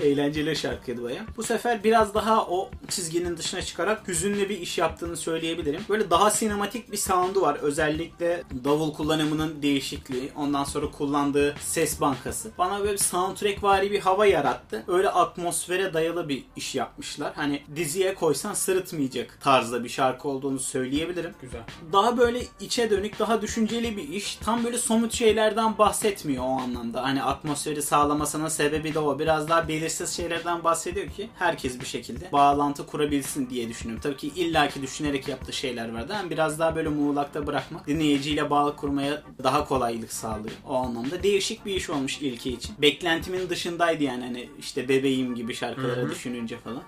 Eğlenceli 0.03 0.55
şarkıydı 0.55 1.03
baya. 1.03 1.25
Bu 1.37 1.43
sefer 1.43 1.83
biraz 1.83 2.13
daha 2.13 2.47
o 2.47 2.69
çizginin 2.89 3.37
dışına 3.37 3.61
çıkarak 3.61 4.07
hüzünlü 4.07 4.49
bir 4.49 4.59
iş 4.59 4.77
yaptığını 4.77 5.17
söyleyebilirim. 5.17 5.81
Böyle 5.89 6.09
daha 6.09 6.29
sinematik 6.31 6.91
bir 6.91 6.97
sound'u 6.97 7.41
var. 7.41 7.55
Özellikle 7.61 8.43
davul 8.63 8.93
kullanımının 8.93 9.61
değişikliği. 9.61 10.31
Ondan 10.35 10.63
sonra 10.63 10.91
kullandığı 10.97 11.55
ses 11.59 12.01
bankası. 12.01 12.51
Bana 12.57 12.83
böyle 12.83 12.97
soundtrack 12.97 13.63
vari 13.63 13.91
bir 13.91 13.99
hava 13.99 14.25
yarattı. 14.25 14.83
Öyle 14.87 15.09
atmosfere 15.09 15.93
dayalı 15.93 16.29
bir 16.29 16.43
iş 16.55 16.75
yapmışlar. 16.75 17.33
Hani 17.35 17.63
diziye 17.75 18.15
koysan 18.15 18.53
sırıtmayacak 18.53 19.37
tarzda 19.41 19.83
bir 19.83 19.89
şarkı 19.89 20.27
olduğunu 20.27 20.59
söyleyebilirim. 20.59 21.33
Güzel. 21.41 21.61
Daha 21.93 22.17
böyle 22.17 22.41
içe 22.59 22.89
dönük, 22.89 23.19
daha 23.19 23.41
düşünceli 23.41 23.97
bir 23.97 24.09
iş. 24.09 24.35
Tam 24.35 24.63
böyle 24.63 24.77
somut 24.77 25.13
şeylerden 25.13 25.77
bahsetmiyor 25.77 26.43
o 26.43 26.47
anlamda. 26.47 27.03
Hani 27.03 27.23
atmosferi 27.23 27.81
sağlamasının 27.81 28.47
sebebi 28.47 28.93
de 28.93 28.99
o. 28.99 29.19
Biraz 29.19 29.49
daha 29.49 29.67
belirsiz 29.67 30.17
şeylerden 30.17 30.63
bahsediyor 30.63 31.07
ki 31.07 31.29
herkes 31.35 31.79
bir 31.79 31.85
şekilde 31.85 32.31
bağlantı 32.31 32.85
kurabilsin 32.85 33.49
diye 33.49 33.69
düşünüyorum. 33.69 34.01
Tabii 34.03 34.17
ki 34.17 34.27
illaki 34.27 34.81
düşünerek 34.81 35.27
yaptığı 35.27 35.53
şeyler 35.53 35.93
vardı 35.93 36.15
ama 36.19 36.29
biraz 36.29 36.59
daha 36.59 36.75
böyle 36.75 36.89
muğlakta 36.89 37.47
bırakmak 37.47 37.87
dinleyiciyle 37.87 38.49
bağ 38.49 38.75
kurmaya 38.75 39.23
daha 39.43 39.65
kolaylık 39.67 40.13
sağlıyor. 40.13 40.55
O 40.67 40.75
anlamda 40.87 41.23
değişik 41.23 41.65
bir 41.65 41.75
iş 41.75 41.89
olmuş 41.89 42.21
ilki 42.21 42.49
için. 42.53 42.75
Beklentimin 42.81 43.49
dışındaydı 43.49 44.03
yani 44.03 44.23
hani 44.23 44.49
işte 44.59 44.89
bebeğim 44.89 45.35
gibi 45.35 45.53
şarkıları 45.53 46.01
Hı 46.01 46.05
hı. 46.05 46.11
düşününce 46.11 46.57
falan. 46.57 46.83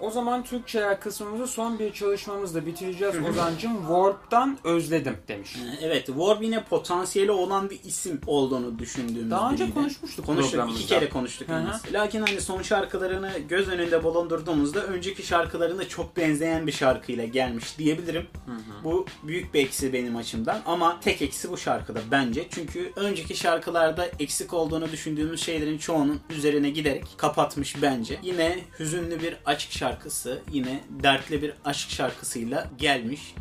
O 0.00 0.10
zaman 0.10 0.44
Türkçe 0.44 0.98
kısmımızı 1.00 1.46
son 1.46 1.78
bir 1.78 1.92
çalışmamızla 1.92 2.66
bitireceğiz. 2.66 3.14
Ozancım 3.30 3.76
Warp'tan 3.78 4.58
özledim 4.64 5.16
demiş. 5.28 5.56
Ee, 5.56 5.84
Evet, 5.86 6.06
Warp 6.06 6.42
yine 6.42 6.64
potansiyeli 6.64 7.30
olan 7.30 7.70
bir 7.70 7.80
isim 7.84 8.20
olduğunu 8.26 8.78
düşündüğümüz 8.78 9.30
Daha 9.30 9.50
önce 9.52 9.64
biriydi. 9.64 9.74
konuşmuştuk 9.74 10.26
Konuştuk, 10.26 10.70
iki 10.70 10.86
kere 10.86 11.08
konuştuk. 11.08 11.48
Lakin 11.92 12.20
hani 12.26 12.40
son 12.40 12.62
şarkılarını 12.62 13.30
göz 13.48 13.68
önünde 13.68 14.04
bulundurduğumuzda 14.04 14.84
önceki 14.84 15.22
şarkılarına 15.22 15.88
çok 15.88 16.16
benzeyen 16.16 16.66
bir 16.66 16.72
şarkıyla 16.72 17.24
gelmiş 17.24 17.78
diyebilirim. 17.78 18.26
Bu 18.84 19.06
büyük 19.22 19.54
bir 19.54 19.60
eksi 19.60 19.92
benim 19.92 20.16
açımdan 20.16 20.62
ama 20.66 21.00
tek 21.00 21.22
eksi 21.22 21.50
bu 21.50 21.56
şarkıda 21.56 22.00
bence. 22.10 22.46
Çünkü 22.50 22.92
önceki 22.96 23.33
şarkılarda 23.36 24.06
eksik 24.20 24.54
olduğunu 24.54 24.92
düşündüğümüz 24.92 25.42
şeylerin 25.42 25.78
çoğunun 25.78 26.20
üzerine 26.30 26.70
giderek 26.70 27.04
kapatmış 27.16 27.82
bence. 27.82 28.18
Yine 28.22 28.58
hüzünlü 28.78 29.22
bir 29.22 29.36
aşk 29.46 29.72
şarkısı, 29.72 30.42
yine 30.52 30.80
dertli 30.90 31.42
bir 31.42 31.52
aşk 31.64 31.90
şarkısıyla 31.90 32.66
gelmiş. 32.78 33.34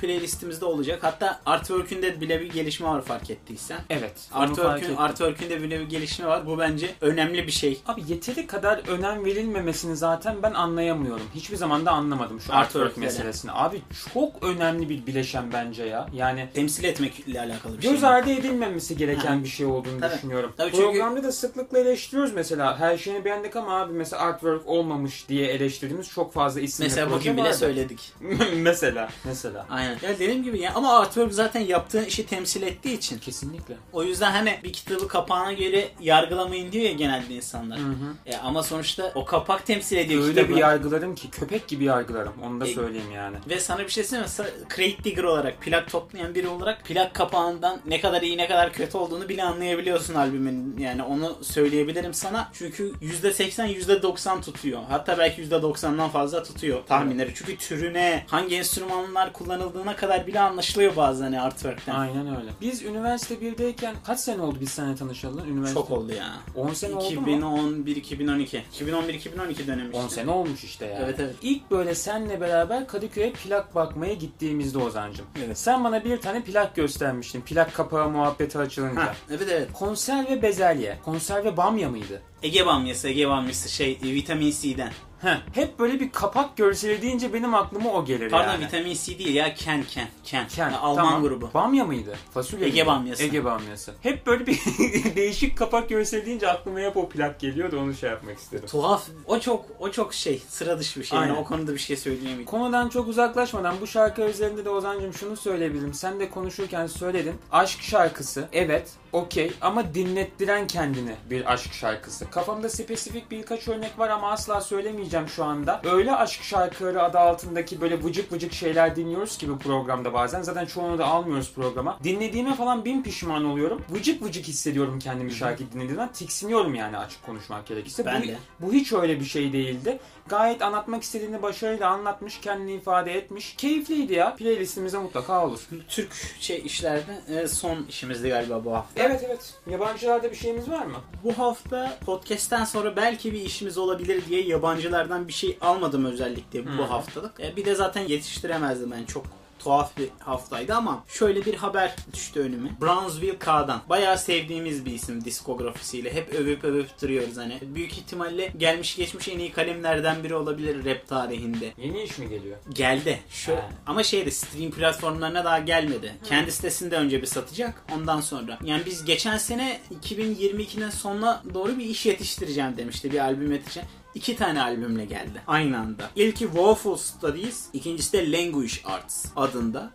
Playlistimizde 0.00 0.64
olacak. 0.64 0.98
Hatta 1.02 1.40
artwork'ünde 1.46 2.20
bile 2.20 2.40
bir 2.40 2.50
gelişme 2.52 2.86
var 2.88 3.02
fark 3.02 3.30
ettiysen. 3.30 3.80
Evet. 3.90 4.28
Artwork'ün, 4.32 4.96
artwork'ünde 4.96 5.62
bile 5.62 5.80
bir 5.80 5.88
gelişme 5.88 6.26
var. 6.26 6.46
Bu 6.46 6.58
bence 6.58 6.94
önemli 7.00 7.46
bir 7.46 7.52
şey. 7.52 7.80
Abi 7.86 8.02
yeteri 8.08 8.46
kadar 8.46 8.88
önem 8.88 9.24
verilmemesini 9.24 9.96
zaten 9.96 10.36
ben 10.42 10.52
anlayamıyorum. 10.54 11.26
Hiçbir 11.34 11.56
zaman 11.56 11.86
da 11.86 11.90
anlamadım 11.90 12.40
şu 12.40 12.54
artwork 12.54 12.86
Artwork'lere. 12.86 13.04
meselesini. 13.06 13.52
Abi 13.52 13.82
çok 14.14 14.42
önemli 14.44 14.88
bir 14.88 15.06
bileşen 15.06 15.52
bence 15.52 15.84
ya. 15.84 16.08
Yani 16.14 16.48
Temsil 16.54 16.84
etmekle 16.84 17.40
alakalı 17.40 17.76
bir 17.78 17.82
şey. 17.82 17.92
göz 17.92 18.04
ardı 18.04 18.30
edilmemesi 18.30 18.96
gereken 18.96 19.31
Ha. 19.38 19.44
bir 19.44 19.48
şey 19.48 19.66
olduğunu 19.66 20.00
Tabii. 20.00 20.14
düşünüyorum. 20.14 20.52
Tabii 20.56 20.70
çünkü- 20.70 20.82
Programda 20.84 21.22
da 21.24 21.32
sıklıkla 21.32 21.78
eleştiriyoruz 21.78 22.32
mesela. 22.34 22.78
Her 22.78 22.98
şeyini 22.98 23.24
beğendik 23.24 23.56
ama 23.56 23.80
abi 23.80 23.92
mesela 23.92 24.22
artwork 24.22 24.66
olmamış 24.68 25.28
diye 25.28 25.46
eleştirdiğimiz 25.46 26.08
çok 26.10 26.32
fazla 26.32 26.60
isim 26.60 26.86
Mesela 26.86 27.10
bugün 27.10 27.36
bile 27.36 27.44
vardı. 27.44 27.56
söyledik. 27.56 28.12
mesela. 28.56 29.08
Mesela. 29.24 29.66
Aynen. 29.70 29.90
Ya 30.02 30.18
dediğim 30.18 30.42
gibi 30.42 30.60
ya 30.60 30.72
ama 30.74 30.98
artwork 30.98 31.32
zaten 31.34 31.60
yaptığın 31.60 32.04
işi 32.04 32.26
temsil 32.26 32.62
ettiği 32.62 32.94
için. 32.94 33.18
Kesinlikle. 33.18 33.76
O 33.92 34.02
yüzden 34.04 34.30
hani 34.32 34.58
bir 34.64 34.72
kitabı 34.72 35.08
kapağına 35.08 35.52
göre 35.52 35.88
yargılamayın 36.00 36.72
diyor 36.72 36.84
ya 36.84 36.92
genelde 36.92 37.34
insanlar. 37.34 37.78
Hı 37.78 37.82
hı. 37.82 38.30
Ya 38.32 38.40
ama 38.42 38.62
sonuçta 38.62 39.12
o 39.14 39.24
kapak 39.24 39.66
temsil 39.66 39.96
ediyor 39.96 40.22
Öyle 40.22 40.32
kitabı. 40.40 40.48
bir 40.56 40.60
yargılarım 40.60 41.14
ki 41.14 41.30
köpek 41.30 41.68
gibi 41.68 41.84
yargılarım. 41.84 42.32
Onu 42.46 42.60
da 42.60 42.66
E, 42.66 42.74
söyleyeyim 42.74 43.10
yani. 43.14 43.36
Ve 43.48 43.60
sana 43.60 43.78
bir 43.78 43.88
şey 43.88 44.04
söyleyeyim 44.04 44.30
mi? 44.38 44.46
Crate 44.76 45.04
Digger 45.04 45.24
olarak, 45.24 45.60
plak 45.60 45.90
toplayan 45.90 46.34
biri 46.34 46.48
olarak 46.48 46.84
plak 46.84 47.14
kapağından 47.14 47.80
ne 47.86 48.00
kadar 48.00 48.22
iyi 48.22 48.38
ne 48.38 48.48
kadar 48.48 48.72
kötü 48.72 48.98
olduğunu 49.12 49.28
bile 49.28 49.44
anlayabiliyorsun 49.44 50.14
albümün. 50.14 50.76
Yani 50.78 51.02
onu 51.02 51.38
söyleyebilirim 51.42 52.14
sana. 52.14 52.48
Çünkü 52.52 52.92
%80 53.02 53.68
%90 53.68 54.40
tutuyor. 54.40 54.80
Hatta 54.88 55.18
belki 55.18 55.42
%90'dan 55.42 56.08
fazla 56.10 56.42
tutuyor 56.42 56.86
tahminleri. 56.86 57.32
Çünkü 57.34 57.56
türüne, 57.56 58.24
hangi 58.26 58.56
enstrümanlar 58.56 59.32
kullanıldığına 59.32 59.96
kadar 59.96 60.26
bile 60.26 60.40
anlaşılıyor 60.40 60.96
bazen 60.96 61.24
hani 61.24 61.40
artwork'ten. 61.40 61.94
Aynen 61.94 62.26
öyle. 62.26 62.50
Biz 62.60 62.82
üniversite 62.82 63.34
1'deyken 63.34 63.94
kaç 64.06 64.20
sene 64.20 64.42
oldu 64.42 64.56
biz 64.60 64.68
seninle 64.70 64.96
tanışalı? 64.96 65.46
Üniversite 65.46 65.80
Çok 65.80 65.90
oldu 65.90 66.12
ya. 66.12 66.32
10 66.56 66.72
sene 66.72 66.94
oldu 66.94 67.04
mu? 67.04 67.10
2011 67.10 67.96
2012. 67.96 68.62
2011 68.74 69.14
2012 69.14 69.66
dönemi 69.66 69.86
işte. 69.88 69.98
10 69.98 70.08
sene 70.08 70.30
olmuş 70.30 70.64
işte 70.64 70.86
yani. 70.86 71.04
Evet, 71.04 71.20
evet. 71.20 71.34
İlk 71.42 71.70
böyle 71.70 71.94
senle 71.94 72.40
beraber 72.40 72.86
Kadıköy'e 72.86 73.32
plak 73.32 73.74
bakmaya 73.74 74.14
gittiğimizde 74.14 74.78
Ozan'cım. 74.78 75.26
Evet. 75.46 75.58
Sen 75.58 75.84
bana 75.84 76.04
bir 76.04 76.16
tane 76.20 76.42
plak 76.42 76.76
göstermiştin. 76.76 77.40
Plak 77.40 77.74
kapağı 77.74 78.10
muhabbeti 78.10 78.58
açılınca. 78.58 79.01
Ha, 79.06 79.14
evet 79.30 79.48
evet. 79.50 79.72
Konserve 79.72 80.42
bezelye. 80.42 80.98
Konserve 81.04 81.56
bamya 81.56 81.88
mıydı? 81.88 82.22
Ege 82.42 82.66
bamyası, 82.66 83.08
Ege 83.08 83.28
bamyası 83.28 83.68
şey 83.68 83.92
e, 83.92 84.14
vitamin 84.14 84.50
C'den. 84.50 84.92
Heh. 85.22 85.36
Hep 85.52 85.78
böyle 85.78 86.00
bir 86.00 86.10
kapak 86.12 86.56
görseli 86.56 87.02
deyince 87.02 87.32
benim 87.32 87.54
aklıma 87.54 87.90
o 87.92 88.04
gelir 88.04 88.30
Pardon 88.30 88.52
yani. 88.52 88.64
vitamin 88.66 88.94
C 88.94 89.18
değil 89.18 89.34
ya 89.34 89.54
Ken 89.54 89.84
Ken 89.84 90.08
Ken. 90.24 90.48
Ken. 90.48 90.70
Ya, 90.70 90.78
Alman 90.80 91.04
tamam. 91.04 91.22
grubu. 91.22 91.50
Bamya 91.54 91.84
mıydı? 91.84 92.16
Fasulye 92.34 92.66
Ege 92.66 92.72
miydi? 92.82 92.86
bamyası. 92.86 93.22
Ege 93.22 93.44
bamyası. 93.44 93.94
Hep 94.02 94.26
böyle 94.26 94.46
bir 94.46 94.58
değişik 95.16 95.58
kapak 95.58 95.88
görseli 95.88 96.26
deyince 96.26 96.48
aklıma 96.48 96.80
hep 96.80 96.96
o 96.96 97.08
plak 97.08 97.40
geliyor 97.40 97.72
da 97.72 97.78
onu 97.78 97.94
şey 97.94 98.10
yapmak 98.10 98.38
istedim. 98.38 98.68
Tuhaf. 98.68 99.06
O 99.26 99.40
çok 99.40 99.64
o 99.78 99.90
çok 99.90 100.14
şey 100.14 100.42
sıra 100.48 100.78
dışı 100.78 101.00
bir 101.00 101.04
şey. 101.04 101.18
Yani 101.18 101.30
Aynen. 101.30 101.42
o 101.42 101.44
konuda 101.44 101.72
bir 101.74 101.78
şey 101.78 101.96
söyleyemeyim. 101.96 102.44
Konudan 102.44 102.88
çok 102.88 103.08
uzaklaşmadan 103.08 103.74
bu 103.80 103.86
şarkı 103.86 104.22
üzerinde 104.22 104.64
de 104.64 104.70
Ozan'cığım 104.70 105.14
şunu 105.14 105.36
söyleyebilirim. 105.36 105.94
Sen 105.94 106.20
de 106.20 106.30
konuşurken 106.30 106.86
söyledin. 106.86 107.34
Aşk 107.52 107.82
şarkısı 107.82 108.48
evet 108.52 108.90
okey 109.12 109.52
ama 109.60 109.94
dinlettiren 109.94 110.66
kendini 110.66 111.14
bir 111.30 111.52
aşk 111.52 111.72
şarkısı. 111.72 112.30
Kafamda 112.30 112.68
spesifik 112.68 113.30
birkaç 113.30 113.68
örnek 113.68 113.98
var 113.98 114.08
ama 114.08 114.32
asla 114.32 114.60
söylemeyeceğim 114.60 115.28
şu 115.28 115.44
anda. 115.44 115.80
Öyle 115.84 116.16
aşk 116.16 116.42
şarkıları 116.42 117.02
adı 117.02 117.18
altındaki 117.18 117.80
böyle 117.80 118.04
vıcık 118.04 118.32
vıcık 118.32 118.52
şeyler 118.52 118.96
dinliyoruz 118.96 119.38
ki 119.38 119.48
bu 119.48 119.58
programda 119.58 120.12
bazen. 120.14 120.42
Zaten 120.42 120.66
çoğunu 120.66 120.98
da 120.98 121.06
almıyoruz 121.06 121.52
programa. 121.54 121.98
Dinlediğime 122.04 122.54
falan 122.54 122.84
bin 122.84 123.02
pişman 123.02 123.44
oluyorum. 123.44 123.84
Vıcık 123.90 124.22
vıcık 124.22 124.44
hissediyorum 124.44 124.98
kendimi 124.98 125.32
şarkı 125.32 125.72
dinlediğimden. 125.72 126.12
Tiksiniyorum 126.12 126.74
yani 126.74 126.98
açık 126.98 127.26
konuşmak 127.26 127.66
gerekirse. 127.66 128.06
Ben 128.06 128.22
bu, 128.22 128.26
de. 128.26 128.36
bu 128.60 128.72
hiç 128.72 128.92
öyle 128.92 129.20
bir 129.20 129.24
şey 129.24 129.52
değildi. 129.52 129.98
Gayet 130.28 130.62
anlatmak 130.62 131.02
istediğini 131.02 131.42
başarıyla 131.42 131.88
anlatmış, 131.88 132.40
kendini 132.40 132.74
ifade 132.74 133.12
etmiş. 133.12 133.54
Keyifliydi 133.56 134.14
ya. 134.14 134.34
Playlistimizde 134.34 134.98
mutlaka 134.98 135.46
olur. 135.46 135.60
Türkçe 135.88 136.58
işlerde 136.60 137.20
e, 137.28 137.48
son 137.48 137.86
işimizdi 137.88 138.28
galiba 138.28 138.64
bu 138.64 138.72
hafta. 138.74 139.01
Evet 139.02 139.22
evet. 139.26 139.54
Yabancılarda 139.70 140.30
bir 140.30 140.36
şeyimiz 140.36 140.70
var 140.70 140.86
mı? 140.86 140.96
Bu 141.24 141.38
hafta 141.38 141.98
podcast'ten 142.06 142.64
sonra 142.64 142.96
belki 142.96 143.32
bir 143.32 143.40
işimiz 143.40 143.78
olabilir 143.78 144.22
diye 144.28 144.42
yabancılardan 144.42 145.28
bir 145.28 145.32
şey 145.32 145.58
almadım 145.60 146.04
özellikle 146.04 146.78
bu 146.78 146.90
haftalık. 146.90 147.40
E, 147.40 147.56
bir 147.56 147.64
de 147.64 147.74
zaten 147.74 148.08
yetiştiremezdim 148.08 148.90
ben 148.90 149.04
çok 149.04 149.26
tuhaf 149.64 149.96
bir 149.96 150.08
haftaydı 150.18 150.74
ama 150.74 151.04
şöyle 151.08 151.44
bir 151.44 151.54
haber 151.54 151.96
düştü 152.12 152.40
önüme. 152.40 152.68
Brownsville 152.80 153.38
K'dan. 153.38 153.80
Bayağı 153.88 154.18
sevdiğimiz 154.18 154.84
bir 154.86 154.92
isim 154.92 155.24
diskografisiyle. 155.24 156.14
Hep 156.14 156.34
övüp 156.34 156.64
övüp 156.64 157.02
duruyoruz 157.02 157.36
hani. 157.36 157.58
Büyük 157.62 157.92
ihtimalle 157.92 158.52
gelmiş 158.56 158.96
geçmiş 158.96 159.28
en 159.28 159.38
iyi 159.38 159.52
kalemlerden 159.52 160.24
biri 160.24 160.34
olabilir 160.34 160.84
rap 160.84 161.08
tarihinde. 161.08 161.72
Yeni 161.78 162.02
iş 162.02 162.18
mi 162.18 162.28
geliyor? 162.28 162.56
Geldi. 162.72 163.20
Şu 163.30 163.52
Ha. 163.56 163.68
ama 163.86 164.02
şeyde 164.02 164.30
stream 164.30 164.70
platformlarına 164.70 165.44
daha 165.44 165.58
gelmedi. 165.58 166.14
Kendi 166.24 166.52
sitesinde 166.52 166.96
önce 166.96 167.22
bir 167.22 167.26
satacak. 167.26 167.82
Ondan 167.96 168.20
sonra. 168.20 168.58
Yani 168.64 168.82
biz 168.86 169.04
geçen 169.04 169.38
sene 169.38 169.80
2022'nin 170.04 170.90
sonuna 170.90 171.42
doğru 171.54 171.78
bir 171.78 171.84
iş 171.84 172.06
yetiştireceğim 172.06 172.76
demişti. 172.76 173.12
Bir 173.12 173.18
albüm 173.18 173.52
yetiştireceğim. 173.52 173.88
İki 174.14 174.36
tane 174.36 174.62
albümle 174.62 175.04
geldi. 175.04 175.42
Aynı 175.46 175.78
anda. 175.78 176.10
İlki 176.16 176.44
Woeful 176.44 176.96
Studies, 176.96 177.66
ikincisi 177.72 178.12
de 178.12 178.32
Language 178.32 178.72
Arts 178.84 179.26
adında. 179.36 179.90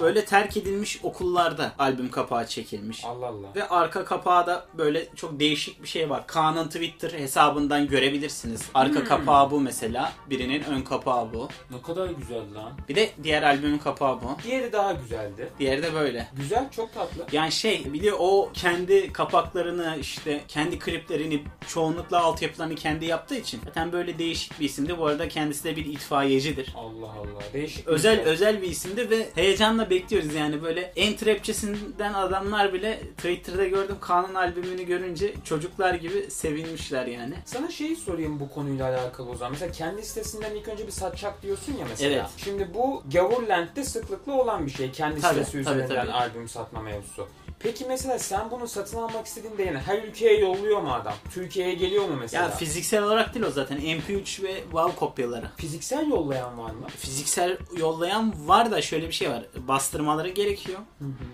Böyle 0.00 0.24
terk 0.24 0.56
edilmiş 0.56 1.00
okullarda 1.02 1.72
albüm 1.78 2.10
kapağı 2.10 2.46
çekilmiş. 2.46 3.04
Allah 3.04 3.26
Allah. 3.26 3.46
Ve 3.56 3.68
arka 3.68 4.04
kapağı 4.04 4.46
da 4.46 4.64
böyle 4.78 5.08
çok 5.16 5.40
değişik 5.40 5.82
bir 5.82 5.88
şey 5.88 6.10
var. 6.10 6.26
Kaan'ın 6.26 6.66
Twitter 6.66 7.10
hesabından 7.10 7.86
görebilirsiniz. 7.88 8.62
Arka 8.74 8.98
Hmm. 9.00 9.04
kapağı 9.06 9.50
bu 9.50 9.60
mesela. 9.60 10.12
Birinin 10.30 10.62
ön 10.64 10.82
kapağı 10.82 11.32
bu. 11.34 11.48
Ne 11.70 11.82
kadar 11.82 12.06
güzel 12.10 12.54
lan. 12.54 12.72
Bir 12.88 12.94
de 12.94 13.10
diğer 13.22 13.42
albümün 13.42 13.78
kapağı 13.78 14.20
bu. 14.22 14.36
Diğeri 14.44 14.72
daha 14.72 14.92
güzeldi. 14.92 15.48
Diğeri 15.58 15.82
de 15.82 15.94
böyle. 15.94 16.28
Güzel, 16.36 16.70
çok 16.70 16.94
tatlı. 16.94 17.26
Yani 17.32 17.52
şey 17.52 17.92
bir 17.92 18.02
de 18.02 18.14
o 18.14 18.50
kendi 18.54 19.12
kapaklarını 19.12 19.96
işte 20.00 20.40
kendi 20.48 20.78
kliplerini 20.78 21.42
çoğunlukla 21.68 22.20
altyapılarını 22.22 22.74
kendi 22.74 23.04
yaptığı 23.04 23.36
için 23.36 23.60
zaten 23.64 23.92
böyle 23.92 24.18
değişik 24.18 24.60
bir 24.60 24.64
isimdi. 24.64 24.98
Bu 24.98 25.06
arada 25.06 25.28
kendisi 25.28 25.64
de 25.64 25.76
bir 25.76 25.84
itfaiyecidir. 25.86 26.74
Allah 26.76 27.06
Allah. 27.06 27.42
Değişik. 27.52 27.86
Özel 27.88 28.16
şey. 28.16 28.24
özel 28.24 28.62
bir 28.62 28.66
isimdi 28.68 29.10
ve 29.10 29.28
heyecanla 29.34 29.81
bekliyoruz 29.90 30.34
yani 30.34 30.62
böyle 30.62 30.92
en 30.96 31.16
trapçisinden 31.16 32.14
adamlar 32.14 32.72
bile 32.72 33.00
Twitter'da 33.16 33.66
gördüm 33.66 33.96
Kaan'ın 34.00 34.34
albümünü 34.34 34.82
görünce 34.82 35.34
çocuklar 35.44 35.94
gibi 35.94 36.30
sevinmişler 36.30 37.06
yani. 37.06 37.34
Sana 37.44 37.70
şeyi 37.70 37.96
sorayım 37.96 38.40
bu 38.40 38.50
konuyla 38.50 38.88
alakalı 38.88 39.30
o 39.30 39.34
zaman. 39.34 39.52
Mesela 39.52 39.72
kendi 39.72 40.02
sitesinden 40.02 40.54
ilk 40.54 40.68
önce 40.68 40.86
bir 40.86 40.92
satacak 40.92 41.42
diyorsun 41.42 41.72
ya 41.80 41.86
mesela. 41.90 42.14
Evet. 42.14 42.26
Şimdi 42.36 42.74
bu 42.74 43.02
Gavurland'de 43.12 43.84
sıklıkla 43.84 44.32
olan 44.32 44.66
bir 44.66 44.70
şey. 44.70 44.90
Kendi 44.90 45.20
Tabii, 45.20 45.34
sitesi 45.44 45.64
tabii, 45.64 45.78
üzerinden 45.78 46.06
tabii. 46.06 46.12
albüm 46.12 46.48
satma 46.48 46.82
mevzusu. 46.82 47.28
Peki 47.62 47.84
mesela 47.88 48.18
sen 48.18 48.50
bunu 48.50 48.68
satın 48.68 48.96
almak 48.96 49.26
istediğinde 49.26 49.62
yani 49.62 49.78
her 49.78 50.02
ülkeye 50.02 50.40
yolluyor 50.40 50.80
mu 50.80 50.92
adam? 50.92 51.14
Türkiye'ye 51.34 51.74
geliyor 51.74 52.04
mu 52.08 52.16
mesela? 52.20 52.44
Ya 52.44 52.50
fiziksel 52.50 53.02
olarak 53.02 53.34
değil 53.34 53.46
o 53.46 53.50
zaten 53.50 53.78
MP3 53.78 54.42
ve 54.42 54.60
WAV 54.62 54.90
kopyaları. 54.96 55.46
Fiziksel 55.56 56.08
yollayan 56.08 56.58
var 56.58 56.70
mı? 56.70 56.86
Fiziksel 56.98 57.58
yollayan 57.76 58.48
var 58.48 58.70
da 58.70 58.82
şöyle 58.82 59.08
bir 59.08 59.12
şey 59.12 59.30
var. 59.30 59.44
Bastırmaları 59.56 60.28
gerekiyor. 60.28 60.78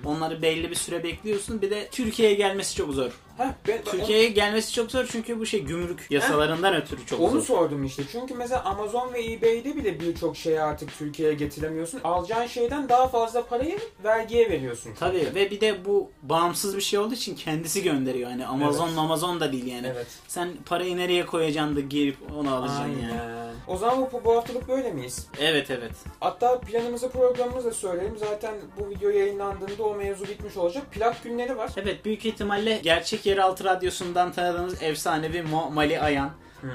Onları 0.05 0.43
belli 0.43 0.71
bir 0.71 0.75
süre 0.75 1.05
bekliyorsun. 1.05 1.62
Bir 1.62 1.71
de 1.71 1.88
Türkiye'ye 1.93 2.35
gelmesi 2.35 2.77
çok 2.77 2.93
zor. 2.95 3.12
Heh, 3.38 3.44
ben, 3.68 3.85
Türkiye'ye 3.85 4.29
gelmesi 4.29 4.72
çok 4.72 4.90
zor 4.90 5.07
çünkü 5.12 5.40
bu 5.40 5.46
şey 5.46 5.61
gümrük 5.64 6.07
yasalarından 6.11 6.74
ötürü 6.74 7.07
çok 7.07 7.20
Onu 7.20 7.31
zor. 7.31 7.42
sordum 7.42 7.85
işte. 7.85 8.03
Çünkü 8.12 8.35
mesela 8.35 8.64
Amazon 8.64 9.12
ve 9.12 9.24
eBay'de 9.24 9.77
bile 9.77 10.01
birçok 10.01 10.37
şeyi 10.37 10.61
artık 10.61 10.98
Türkiye'ye 10.98 11.35
getiremiyorsun. 11.35 12.01
Alacağın 12.05 12.46
şeyden 12.46 12.88
daha 12.88 13.09
fazla 13.09 13.46
parayı 13.46 13.79
vergiye 14.05 14.51
veriyorsun. 14.51 14.92
Tabii 15.01 15.27
ve 15.35 15.51
bir 15.51 15.61
de 15.61 15.85
bu 15.85 16.11
bağımsız 16.22 16.77
bir 16.77 16.81
şey 16.83 16.98
olduğu 16.98 17.14
için 17.14 17.35
kendisi 17.37 17.83
gönderiyor. 17.83 18.31
Yani 18.31 18.46
Amazon 18.46 18.88
Evet. 18.88 18.98
Amazon 18.98 19.40
da 19.40 19.53
değil 19.53 19.66
yani. 19.66 19.87
Evet. 19.92 20.07
Sen 20.29 20.48
parayı 20.66 20.96
nereye 20.96 21.27
koyacaksın 21.27 21.77
da 21.77 21.81
girip 21.81 22.16
onu 22.38 22.55
alacaksın 22.55 22.96
yani. 23.03 23.20
O 23.68 23.76
zaman 23.76 24.09
bu, 24.12 24.24
bu 24.24 24.37
haftalık 24.37 24.68
böyle 24.68 24.92
miyiz? 24.92 25.26
Evet 25.40 25.70
evet. 25.70 25.90
Hatta 26.20 26.61
planımızı 26.61 27.11
programımızı 27.11 27.68
da 27.68 27.72
söyleyelim. 27.72 28.18
Zaten 28.18 28.54
bu 28.78 28.90
video 28.90 29.11
yayınlandığında 29.11 29.83
o 29.83 29.94
mevzu 29.94 30.24
bitmiş 30.24 30.57
olacak. 30.57 30.92
Plak 30.92 31.24
günleri 31.24 31.57
var. 31.57 31.70
Evet 31.76 32.04
büyük 32.04 32.26
ihtimalle 32.26 32.78
gerçek 32.83 33.26
yeraltı 33.26 33.64
radyosundan 33.64 34.33
tanıdığınız 34.33 34.83
efsanevi 34.83 35.38
Mo- 35.38 35.72
Mali 35.72 36.00
Ayan. 36.00 36.31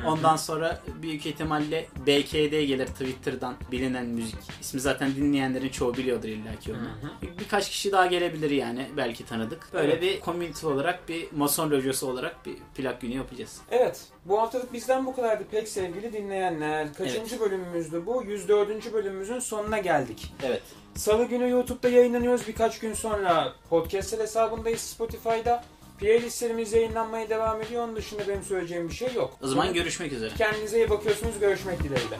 Ondan 0.07 0.35
sonra 0.35 0.79
büyük 1.01 1.25
ihtimalle 1.25 1.87
BKD 2.07 2.63
gelir 2.65 2.87
Twitter'dan 2.87 3.55
bilinen 3.71 4.05
müzik. 4.05 4.35
İsmi 4.61 4.79
zaten 4.79 5.15
dinleyenlerin 5.15 5.69
çoğu 5.69 5.93
biliyordur 5.97 6.27
illaki 6.27 6.71
onu. 6.73 6.79
Bir- 7.21 7.37
birkaç 7.39 7.69
kişi 7.69 7.91
daha 7.91 8.05
gelebilir 8.05 8.51
yani 8.51 8.87
belki 8.97 9.25
tanıdık. 9.25 9.73
Böyle 9.73 9.91
Evet. 9.93 10.01
bir 10.01 10.21
community 10.21 10.67
olarak 10.67 11.09
bir 11.09 11.27
mason 11.31 11.71
lojosu 11.71 12.07
olarak 12.07 12.45
bir 12.45 12.55
plak 12.75 13.01
günü 13.01 13.15
yapacağız. 13.15 13.57
Evet. 13.71 14.01
Bu 14.25 14.41
haftalık 14.41 14.73
bizden 14.73 15.05
bu 15.05 15.15
kadardı 15.15 15.43
pek 15.51 15.67
sevgili 15.67 16.13
dinleyenler. 16.13 16.93
Kaçıncı 16.93 17.39
bölümümüzdü 17.39 18.05
bu? 18.05 18.23
104. 18.23 18.93
bölümümüzün 18.93 19.39
sonuna 19.39 19.77
geldik. 19.77 20.33
Evet. 20.43 20.61
Salı 20.95 21.25
günü 21.25 21.49
YouTube'da 21.49 21.89
yayınlanıyoruz. 21.89 22.47
Birkaç 22.47 22.79
gün 22.79 22.93
sonra 22.93 23.53
podcastler 23.69 24.19
hesabındayız 24.19 24.81
Spotify'da. 24.81 25.63
Playlistlerimiz 26.03 26.73
yayınlanmaya 26.73 27.29
devam 27.29 27.61
ediyor. 27.61 27.83
Onun 27.83 27.95
dışında 27.95 28.27
benim 28.27 28.43
söyleyeceğim 28.43 28.89
bir 28.89 28.93
şey 28.93 29.13
yok. 29.13 29.37
O 29.41 29.47
zaman 29.47 29.73
görüşmek 29.73 30.13
üzere. 30.13 30.31
Kendinize 30.37 30.77
iyi 30.77 30.89
bakıyorsunuz. 30.89 31.39
Görüşmek 31.39 31.83
dileğiyle. 31.83 32.17